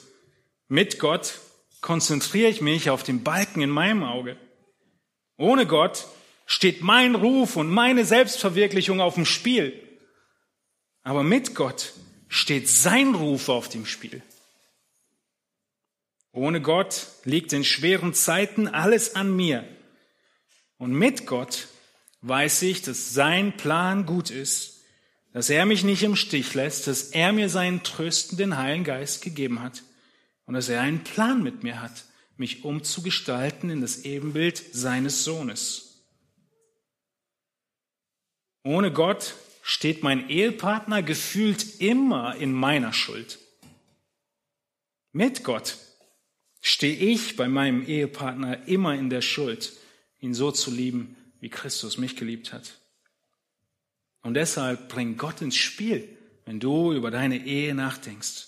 [0.67, 1.39] Mit Gott
[1.81, 4.37] konzentriere ich mich auf den Balken in meinem Auge.
[5.37, 6.05] Ohne Gott
[6.45, 9.79] steht mein Ruf und meine Selbstverwirklichung auf dem Spiel.
[11.03, 11.93] Aber mit Gott
[12.29, 14.21] steht sein Ruf auf dem Spiel.
[16.31, 19.67] Ohne Gott liegt in schweren Zeiten alles an mir.
[20.77, 21.67] Und mit Gott
[22.21, 24.81] weiß ich, dass sein Plan gut ist,
[25.33, 29.61] dass er mich nicht im Stich lässt, dass er mir seinen tröstenden Heiligen Geist gegeben
[29.61, 29.83] hat
[30.45, 32.05] und dass er einen Plan mit mir hat,
[32.37, 36.03] mich umzugestalten in das Ebenbild seines Sohnes.
[38.63, 39.35] Ohne Gott
[39.65, 43.39] steht mein Ehepartner gefühlt immer in meiner Schuld.
[45.13, 45.77] Mit Gott
[46.61, 49.71] stehe ich bei meinem Ehepartner immer in der Schuld,
[50.19, 52.77] ihn so zu lieben, wie Christus mich geliebt hat.
[54.21, 56.09] Und deshalb bring Gott ins Spiel,
[56.45, 58.47] wenn du über deine Ehe nachdenkst.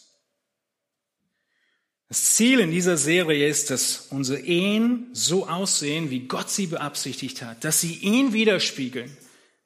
[2.09, 7.41] Das Ziel in dieser Serie ist, dass unsere Ehen so aussehen, wie Gott sie beabsichtigt
[7.41, 9.15] hat, dass sie ihn widerspiegeln,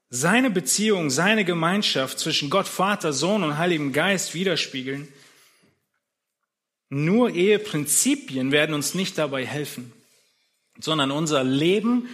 [0.09, 5.07] seine Beziehung, seine Gemeinschaft zwischen Gott, Vater, Sohn und Heiligem Geist widerspiegeln.
[6.89, 9.93] Nur Eheprinzipien werden uns nicht dabei helfen,
[10.79, 12.09] sondern unser Leben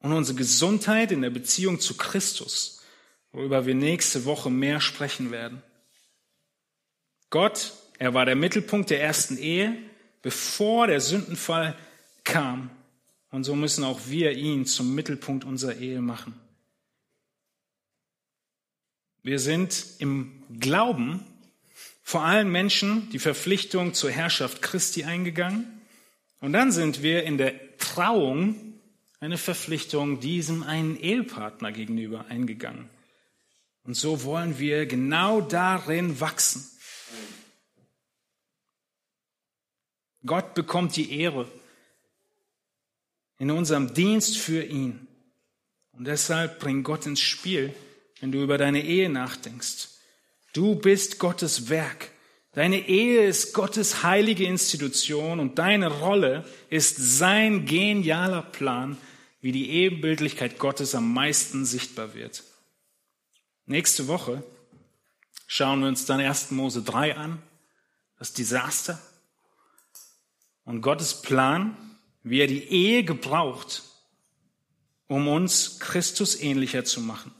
[0.00, 2.82] und unsere Gesundheit in der Beziehung zu Christus,
[3.30, 5.62] worüber wir nächste Woche mehr sprechen werden.
[7.30, 9.78] Gott, er war der Mittelpunkt der ersten Ehe,
[10.22, 11.76] bevor der Sündenfall
[12.24, 12.70] kam.
[13.30, 16.34] Und so müssen auch wir ihn zum Mittelpunkt unserer Ehe machen.
[19.22, 21.24] Wir sind im Glauben
[22.02, 25.80] vor allen Menschen die Verpflichtung zur Herrschaft Christi eingegangen.
[26.40, 28.80] Und dann sind wir in der Trauung
[29.20, 32.90] eine Verpflichtung diesem einen Ehepartner gegenüber eingegangen.
[33.84, 36.68] Und so wollen wir genau darin wachsen.
[40.26, 41.48] Gott bekommt die Ehre
[43.38, 45.06] in unserem Dienst für ihn.
[45.92, 47.74] Und deshalb bring Gott ins Spiel,
[48.22, 49.88] wenn du über deine Ehe nachdenkst.
[50.52, 52.12] Du bist Gottes Werk.
[52.52, 58.96] Deine Ehe ist Gottes heilige Institution und deine Rolle ist sein genialer Plan,
[59.40, 62.44] wie die Ebenbildlichkeit Gottes am meisten sichtbar wird.
[63.66, 64.44] Nächste Woche
[65.48, 66.52] schauen wir uns dann 1.
[66.52, 67.42] Mose 3 an,
[68.20, 69.02] das Desaster
[70.64, 71.76] und Gottes Plan,
[72.22, 73.82] wie er die Ehe gebraucht,
[75.08, 77.34] um uns Christus ähnlicher zu machen.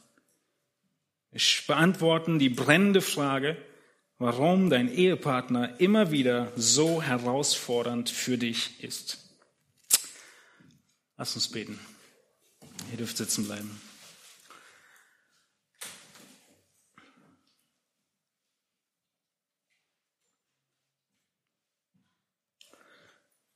[1.66, 3.56] Beantworten die brennende Frage,
[4.18, 9.18] warum dein Ehepartner immer wieder so herausfordernd für dich ist.
[11.16, 11.78] Lass uns beten.
[12.90, 13.80] Ihr dürft sitzen bleiben.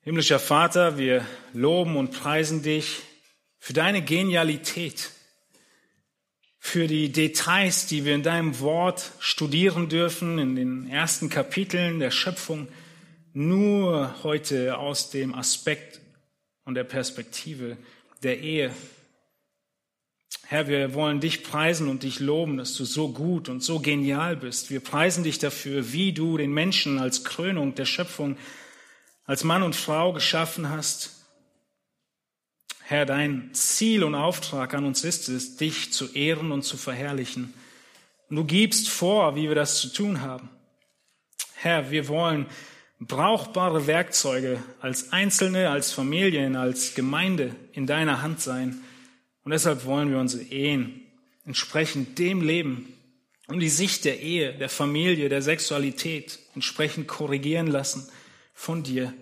[0.07, 3.03] Himmlischer Vater, wir loben und preisen dich
[3.59, 5.11] für deine Genialität,
[6.67, 12.11] für die Details, die wir in deinem Wort studieren dürfen, in den ersten Kapiteln der
[12.11, 12.67] Schöpfung,
[13.33, 16.01] nur heute aus dem Aspekt
[16.65, 17.77] und der Perspektive
[18.25, 18.73] der Ehe.
[20.43, 24.35] Herr, wir wollen dich preisen und dich loben, dass du so gut und so genial
[24.35, 24.69] bist.
[24.69, 28.37] Wir preisen dich dafür, wie du den Menschen als Krönung der Schöpfung
[29.25, 31.16] als Mann und Frau geschaffen hast.
[32.89, 37.53] Herr, dein Ziel und Auftrag an uns ist es, dich zu ehren und zu verherrlichen.
[38.31, 40.49] Und du gibst vor, wie wir das zu tun haben.
[41.57, 42.47] Herr, wir wollen
[43.01, 48.81] brauchbare Werkzeuge als Einzelne, als Familien, als Gemeinde in deiner Hand sein.
[49.43, 51.03] Und deshalb wollen wir unsere Ehen
[51.45, 52.95] entsprechend dem Leben
[53.49, 58.09] und die Sicht der Ehe, der Familie, der Sexualität entsprechend korrigieren lassen
[58.55, 59.13] von dir,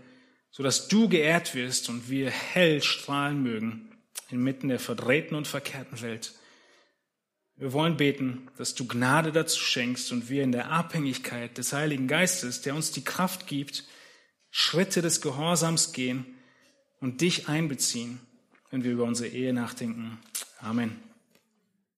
[0.57, 3.91] so dass du geehrt wirst und wir hell strahlen mögen
[4.31, 6.33] inmitten der verdrehten und verkehrten Welt.
[7.57, 12.07] Wir wollen beten, dass du Gnade dazu schenkst und wir in der Abhängigkeit des Heiligen
[12.07, 13.85] Geistes, der uns die Kraft gibt,
[14.51, 16.25] Schritte des Gehorsams gehen
[17.01, 18.21] und dich einbeziehen,
[18.71, 20.19] wenn wir über unsere Ehe nachdenken.
[20.61, 21.01] Amen.